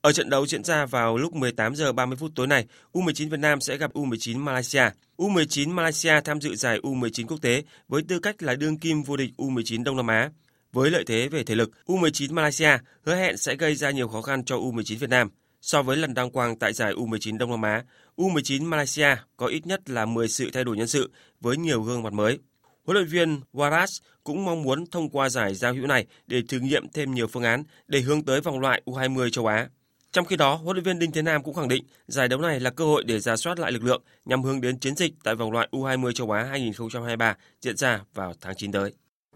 [0.00, 3.40] Ở trận đấu diễn ra vào lúc 18 giờ 30 phút tối nay, U19 Việt
[3.40, 4.90] Nam sẽ gặp U19 Malaysia.
[5.16, 9.16] U19 Malaysia tham dự giải U19 quốc tế với tư cách là đương kim vô
[9.16, 10.30] địch U19 Đông Nam Á.
[10.72, 14.22] Với lợi thế về thể lực, U19 Malaysia hứa hẹn sẽ gây ra nhiều khó
[14.22, 15.30] khăn cho U19 Việt Nam.
[15.60, 17.84] So với lần đăng quang tại giải U19 Đông Nam Á,
[18.16, 22.02] U19 Malaysia có ít nhất là 10 sự thay đổi nhân sự với nhiều gương
[22.02, 22.38] mặt mới.
[22.84, 26.58] Huấn luyện viên Waras cũng mong muốn thông qua giải giao hữu này để thử
[26.58, 29.68] nghiệm thêm nhiều phương án để hướng tới vòng loại U20 châu Á.
[30.12, 32.60] Trong khi đó, huấn luyện viên Đinh Thế Nam cũng khẳng định giải đấu này
[32.60, 35.34] là cơ hội để ra soát lại lực lượng nhằm hướng đến chiến dịch tại
[35.34, 38.92] vòng loại U20 châu Á 2023 diễn ra vào tháng 9 tới.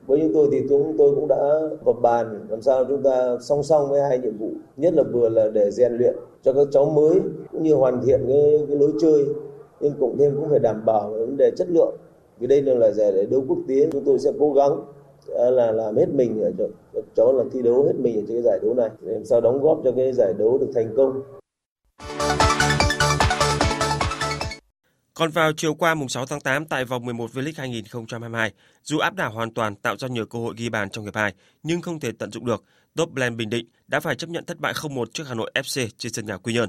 [0.07, 1.37] Với chúng tôi thì chúng tôi cũng đã
[1.85, 5.29] họp bàn làm sao chúng ta song song với hai nhiệm vụ, nhất là vừa
[5.29, 6.14] là để rèn luyện
[6.45, 7.20] cho các cháu mới
[7.53, 9.25] cũng như hoàn thiện cái, cái lối chơi,
[9.81, 11.97] nhưng cộng thêm cũng phải đảm bảo vấn đề chất lượng.
[12.39, 14.85] Vì đây là giải đấu quốc tế, chúng tôi sẽ cố gắng
[15.27, 18.23] Ờ, là làm hết mình ở chỗ, các cháu là thi đấu hết mình ở
[18.29, 20.70] trên cái giải đấu này để làm sao đóng góp cho cái giải đấu được
[20.75, 21.23] thành công.
[25.14, 28.53] Còn vào chiều qua mùng 6 tháng 8 tại vòng 11 V-League 2022,
[28.83, 31.35] dù áp đảo hoàn toàn tạo ra nhiều cơ hội ghi bàn trong hiệp 2
[31.62, 32.64] nhưng không thể tận dụng được,
[32.97, 35.89] Top Blend Bình Định đã phải chấp nhận thất bại 0-1 trước Hà Nội FC
[35.99, 36.68] trên sân nhà Quy Nhơn.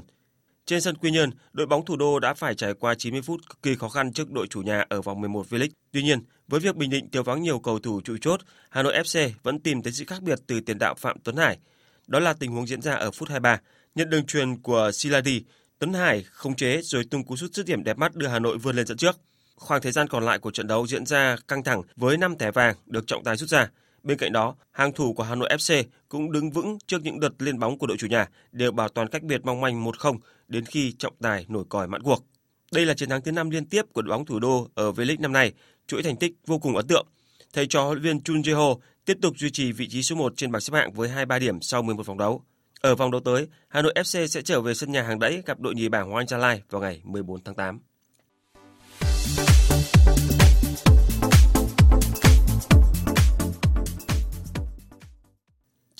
[0.66, 3.62] Trên sân Quy Nhơn, đội bóng thủ đô đã phải trải qua 90 phút cực
[3.62, 5.68] kỳ khó khăn trước đội chủ nhà ở vòng 11 V-League.
[5.92, 8.40] Tuy nhiên, với việc Bình Định thiếu vắng nhiều cầu thủ trụ chốt,
[8.70, 11.58] Hà Nội FC vẫn tìm thấy sự khác biệt từ tiền đạo Phạm Tuấn Hải.
[12.06, 13.60] Đó là tình huống diễn ra ở phút 23,
[13.94, 15.42] nhận đường truyền của Siladi,
[15.78, 18.58] Tuấn Hải không chế rồi tung cú sút dứt điểm đẹp mắt đưa Hà Nội
[18.58, 19.16] vươn lên dẫn trước.
[19.56, 22.50] Khoảng thời gian còn lại của trận đấu diễn ra căng thẳng với 5 thẻ
[22.50, 23.68] vàng được trọng tài rút ra.
[24.04, 27.32] Bên cạnh đó, hàng thủ của Hà Nội FC cũng đứng vững trước những đợt
[27.38, 30.64] lên bóng của đội chủ nhà đều bảo toàn cách biệt mong manh 1-0 đến
[30.64, 32.24] khi trọng tài nổi còi mãn cuộc.
[32.72, 35.20] Đây là chiến thắng thứ 5 liên tiếp của đội bóng thủ đô ở V-League
[35.20, 35.52] năm nay,
[35.86, 37.06] chuỗi thành tích vô cùng ấn tượng.
[37.52, 40.32] Thầy trò huấn luyện viên Chun Jae-ho tiếp tục duy trì vị trí số 1
[40.36, 42.42] trên bảng xếp hạng với 23 điểm sau 11 vòng đấu.
[42.80, 45.60] Ở vòng đấu tới, Hà Nội FC sẽ trở về sân nhà hàng đẫy gặp
[45.60, 47.80] đội nhì bảng Hoàng Anh Gia Lai vào ngày 14 tháng 8.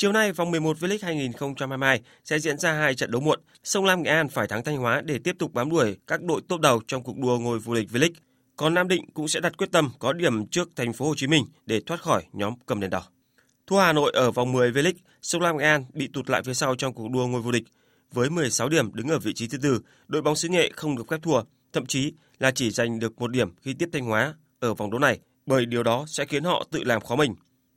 [0.05, 3.41] Chiều nay, vòng 11 V-League 2022 sẽ diễn ra hai trận đấu muộn.
[3.63, 6.41] Sông Lam Nghệ An phải thắng Thanh Hóa để tiếp tục bám đuổi các đội
[6.49, 8.15] top đầu trong cuộc đua ngôi vô địch V-League.
[8.57, 11.27] Còn Nam Định cũng sẽ đặt quyết tâm có điểm trước thành phố Hồ Chí
[11.27, 13.03] Minh để thoát khỏi nhóm cầm đèn đỏ.
[13.67, 16.55] Thua Hà Nội ở vòng 10 V-League, Sông Lam Nghệ An bị tụt lại phía
[16.55, 17.65] sau trong cuộc đua ngôi vô địch.
[18.13, 21.09] Với 16 điểm đứng ở vị trí thứ tư, đội bóng xứ Nghệ không được
[21.11, 21.43] phép thua,
[21.73, 24.99] thậm chí là chỉ giành được một điểm khi tiếp Thanh Hóa ở vòng đấu
[24.99, 27.35] này, bởi điều đó sẽ khiến họ tự làm khó mình.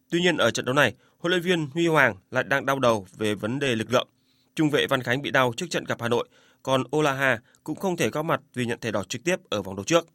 [0.10, 3.06] Tuy nhiên ở trận đấu này, huấn luyện viên Huy Hoàng lại đang đau đầu
[3.18, 4.08] về vấn đề lực lượng.
[4.56, 6.28] Trung vệ Văn Khánh bị đau trước trận gặp Hà Nội,
[6.64, 9.76] còn Olaha cũng không thể góp mặt vì nhận thẻ đỏ trực tiếp ở vòng
[9.76, 10.08] đấu trước.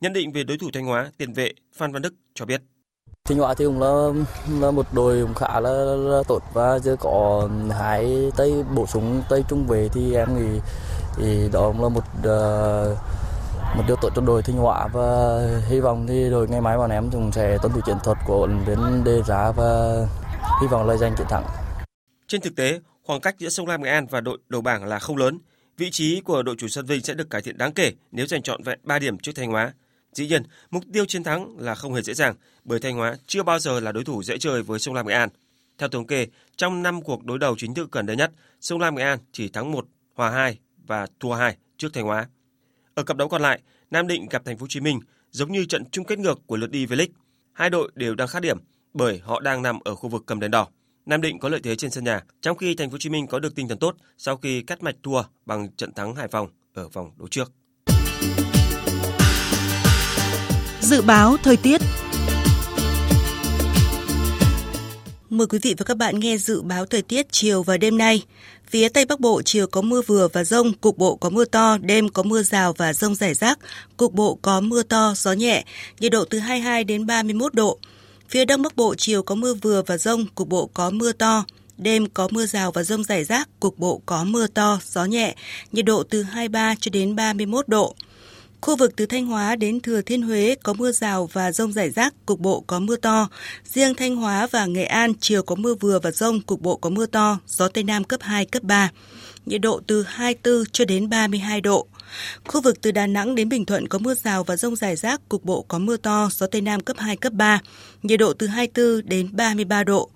[0.00, 2.62] Nhận định về đối thủ Thanh Hóa, tiền vệ Phan Văn Đức cho biết.
[3.24, 4.22] Thanh Hóa thì cũng là,
[4.60, 7.48] là một đội khá là, là tốt và giờ có
[7.78, 10.60] hai tay bổ sung tay trung vệ thì em nghĩ
[11.16, 12.98] thì đó cũng là một uh,
[13.76, 16.90] một điều tốt cho đội Thanh Hóa và hy vọng thì đội ngày mai bọn
[16.90, 20.06] em cũng sẽ tuân thủ chiến thuật của đến đề ra và
[20.60, 21.44] hy vọng là giành chiến thắng.
[22.26, 24.98] Trên thực tế, khoảng cách giữa Sông Lam Nghệ An và đội đầu bảng là
[24.98, 25.38] không lớn.
[25.76, 28.42] Vị trí của đội chủ sân Vinh sẽ được cải thiện đáng kể nếu giành
[28.42, 29.72] trọn vẹn 3 điểm trước Thanh Hóa.
[30.12, 32.34] Dĩ nhiên, mục tiêu chiến thắng là không hề dễ dàng
[32.64, 35.14] bởi Thanh Hóa chưa bao giờ là đối thủ dễ chơi với Sông Lam Nghệ
[35.14, 35.28] An.
[35.78, 36.26] Theo thống kê,
[36.56, 39.48] trong 5 cuộc đối đầu chính thức gần đây nhất, Sông Lam Nghệ An chỉ
[39.48, 42.28] thắng 1, hòa 2 và thua 2 trước Thanh Hóa.
[42.94, 43.60] Ở cặp đấu còn lại,
[43.90, 46.56] Nam Định gặp Thành phố Hồ Chí Minh giống như trận chung kết ngược của
[46.56, 47.12] lượt đi V-League.
[47.52, 48.58] Hai đội đều đang khát điểm
[48.94, 50.68] bởi họ đang nằm ở khu vực cầm đèn đỏ.
[51.06, 53.26] Nam Định có lợi thế trên sân nhà, trong khi Thành phố Hồ Chí Minh
[53.26, 56.48] có được tinh thần tốt sau khi cắt mạch thua bằng trận thắng Hải Phòng
[56.74, 57.52] ở vòng đấu trước.
[60.80, 61.80] Dự báo thời tiết
[65.30, 68.24] Mời quý vị và các bạn nghe dự báo thời tiết chiều và đêm nay.
[68.66, 71.78] Phía Tây Bắc Bộ chiều có mưa vừa và rông, cục bộ có mưa to,
[71.78, 73.58] đêm có mưa rào và rông rải rác,
[73.96, 75.64] cục bộ có mưa to, gió nhẹ,
[76.00, 77.78] nhiệt độ từ 22 đến 31 độ.
[78.30, 81.44] Phía Đông Bắc Bộ chiều có mưa vừa và rông, cục bộ có mưa to,
[81.78, 85.34] đêm có mưa rào và rông rải rác, cục bộ có mưa to, gió nhẹ,
[85.72, 87.94] nhiệt độ từ 23 cho đến 31 độ.
[88.60, 91.90] Khu vực từ Thanh Hóa đến Thừa Thiên Huế có mưa rào và rông rải
[91.90, 93.28] rác, cục bộ có mưa to.
[93.64, 96.90] Riêng Thanh Hóa và Nghệ An chiều có mưa vừa và rông, cục bộ có
[96.90, 98.90] mưa to, gió Tây Nam cấp 2, cấp 3.
[99.46, 101.86] Nhiệt độ từ 24 cho đến 32 độ.
[102.48, 105.28] Khu vực từ Đà Nẵng đến Bình Thuận có mưa rào và rông rải rác,
[105.28, 107.60] cục bộ có mưa to, gió Tây Nam cấp 2, cấp 3.
[108.02, 110.10] Nhiệt độ từ 24 đến 33 độ.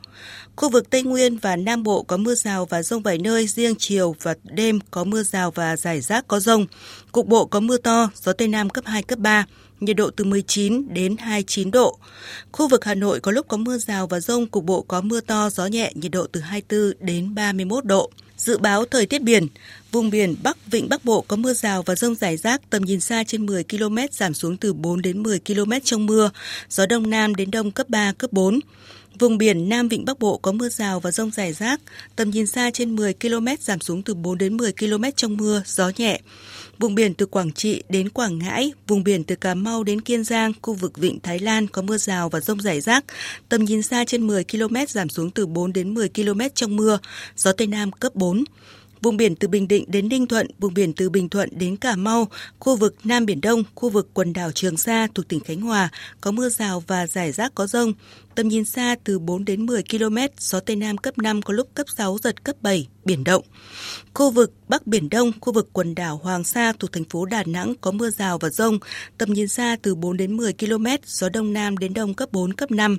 [0.56, 3.74] Khu vực Tây Nguyên và Nam Bộ có mưa rào và rông vài nơi, riêng
[3.78, 6.66] chiều và đêm có mưa rào và rải rác có rông.
[7.12, 9.46] Cục bộ có mưa to, gió Tây Nam cấp 2, cấp 3
[9.80, 11.98] nhiệt độ từ 19 đến 29 độ.
[12.52, 15.20] Khu vực Hà Nội có lúc có mưa rào và rông, cục bộ có mưa
[15.20, 18.10] to, gió nhẹ, nhiệt độ từ 24 đến 31 độ.
[18.36, 19.46] Dự báo thời tiết biển,
[19.94, 23.00] vùng biển Bắc Vịnh Bắc Bộ có mưa rào và rông rải rác, tầm nhìn
[23.00, 26.30] xa trên 10 km giảm xuống từ 4 đến 10 km trong mưa,
[26.68, 28.60] gió Đông Nam đến Đông cấp 3, cấp 4.
[29.18, 31.80] Vùng biển Nam Vịnh Bắc Bộ có mưa rào và rông rải rác,
[32.16, 35.62] tầm nhìn xa trên 10 km giảm xuống từ 4 đến 10 km trong mưa,
[35.66, 36.20] gió nhẹ.
[36.78, 40.24] Vùng biển từ Quảng Trị đến Quảng Ngãi, vùng biển từ Cà Mau đến Kiên
[40.24, 43.04] Giang, khu vực Vịnh Thái Lan có mưa rào và rông rải rác,
[43.48, 46.98] tầm nhìn xa trên 10 km giảm xuống từ 4 đến 10 km trong mưa,
[47.36, 48.44] gió Tây Nam cấp 4.
[49.04, 51.96] Vùng biển từ Bình Định đến Ninh Thuận, vùng biển từ Bình Thuận đến Cà
[51.96, 52.28] Mau,
[52.58, 55.88] khu vực Nam Biển Đông, khu vực quần đảo Trường Sa thuộc tỉnh Khánh Hòa
[56.20, 57.92] có mưa rào và rải rác có rông.
[58.34, 61.68] Tầm nhìn xa từ 4 đến 10 km, gió Tây Nam cấp 5 có lúc
[61.74, 63.42] cấp 6, giật cấp 7, biển động.
[64.14, 67.44] Khu vực Bắc Biển Đông, khu vực quần đảo Hoàng Sa thuộc thành phố Đà
[67.46, 68.78] Nẵng có mưa rào và rông,
[69.18, 72.52] tầm nhìn xa từ 4 đến 10 km, gió Đông Nam đến Đông cấp 4,
[72.52, 72.98] cấp 5.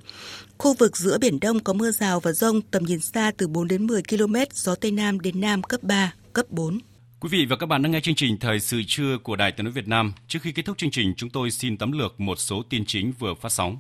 [0.57, 3.67] Khu vực giữa Biển Đông có mưa rào và rông, tầm nhìn xa từ 4
[3.67, 6.79] đến 10 km, gió Tây Nam đến Nam cấp 3, cấp 4.
[7.19, 9.63] Quý vị và các bạn đang nghe chương trình Thời sự trưa của Đài Tiếng
[9.63, 10.13] nói Việt Nam.
[10.27, 13.13] Trước khi kết thúc chương trình, chúng tôi xin tấm lược một số tin chính
[13.19, 13.77] vừa phát sóng.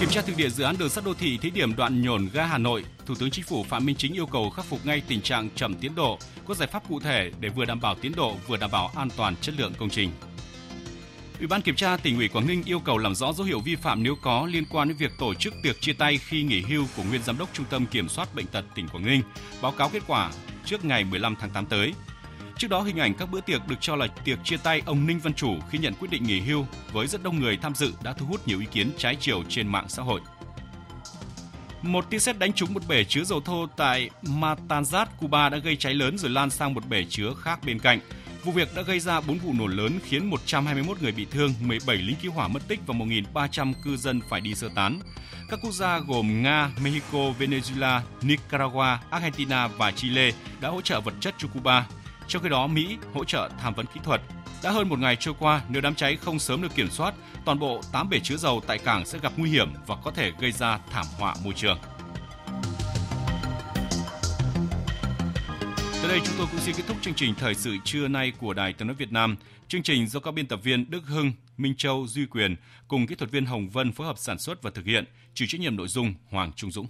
[0.00, 2.46] Kiểm tra thực địa dự án đường sắt đô thị thí điểm đoạn nhổn ga
[2.46, 5.20] Hà Nội, Thủ tướng Chính phủ Phạm Minh Chính yêu cầu khắc phục ngay tình
[5.20, 8.36] trạng chậm tiến độ, có giải pháp cụ thể để vừa đảm bảo tiến độ
[8.46, 10.10] vừa đảm bảo an toàn chất lượng công trình.
[11.38, 13.76] Ủy ban kiểm tra tỉnh ủy Quảng Ninh yêu cầu làm rõ dấu hiệu vi
[13.76, 16.84] phạm nếu có liên quan đến việc tổ chức tiệc chia tay khi nghỉ hưu
[16.96, 19.22] của nguyên giám đốc Trung tâm Kiểm soát bệnh tật tỉnh Quảng Ninh,
[19.62, 20.30] báo cáo kết quả
[20.64, 21.94] trước ngày 15 tháng 8 tới.
[22.58, 25.18] Trước đó, hình ảnh các bữa tiệc được cho là tiệc chia tay ông Ninh
[25.18, 28.12] Văn Chủ khi nhận quyết định nghỉ hưu với rất đông người tham dự đã
[28.12, 30.20] thu hút nhiều ý kiến trái chiều trên mạng xã hội.
[31.82, 35.76] Một tia sét đánh trúng một bể chứa dầu thô tại Matanzas, Cuba đã gây
[35.76, 38.00] cháy lớn rồi lan sang một bể chứa khác bên cạnh.
[38.44, 41.96] Vụ việc đã gây ra 4 vụ nổ lớn khiến 121 người bị thương, 17
[41.96, 44.98] lính cứu hỏa mất tích và 1.300 cư dân phải đi sơ tán.
[45.48, 50.30] Các quốc gia gồm Nga, Mexico, Venezuela, Nicaragua, Argentina và Chile
[50.60, 51.86] đã hỗ trợ vật chất cho Cuba.
[52.28, 54.20] Trong khi đó, Mỹ hỗ trợ tham vấn kỹ thuật.
[54.62, 57.14] Đã hơn một ngày trôi qua, nếu đám cháy không sớm được kiểm soát,
[57.44, 60.32] toàn bộ 8 bể chứa dầu tại cảng sẽ gặp nguy hiểm và có thể
[60.40, 61.78] gây ra thảm họa môi trường.
[66.04, 68.54] Tới đây chúng tôi cũng xin kết thúc chương trình thời sự trưa nay của
[68.54, 69.36] Đài Tiếng nói Việt Nam.
[69.68, 72.56] Chương trình do các biên tập viên Đức Hưng, Minh Châu, Duy Quyền
[72.88, 75.60] cùng kỹ thuật viên Hồng Vân phối hợp sản xuất và thực hiện, chịu trách
[75.60, 76.82] nhiệm nội dung Hoàng Trung Dũng.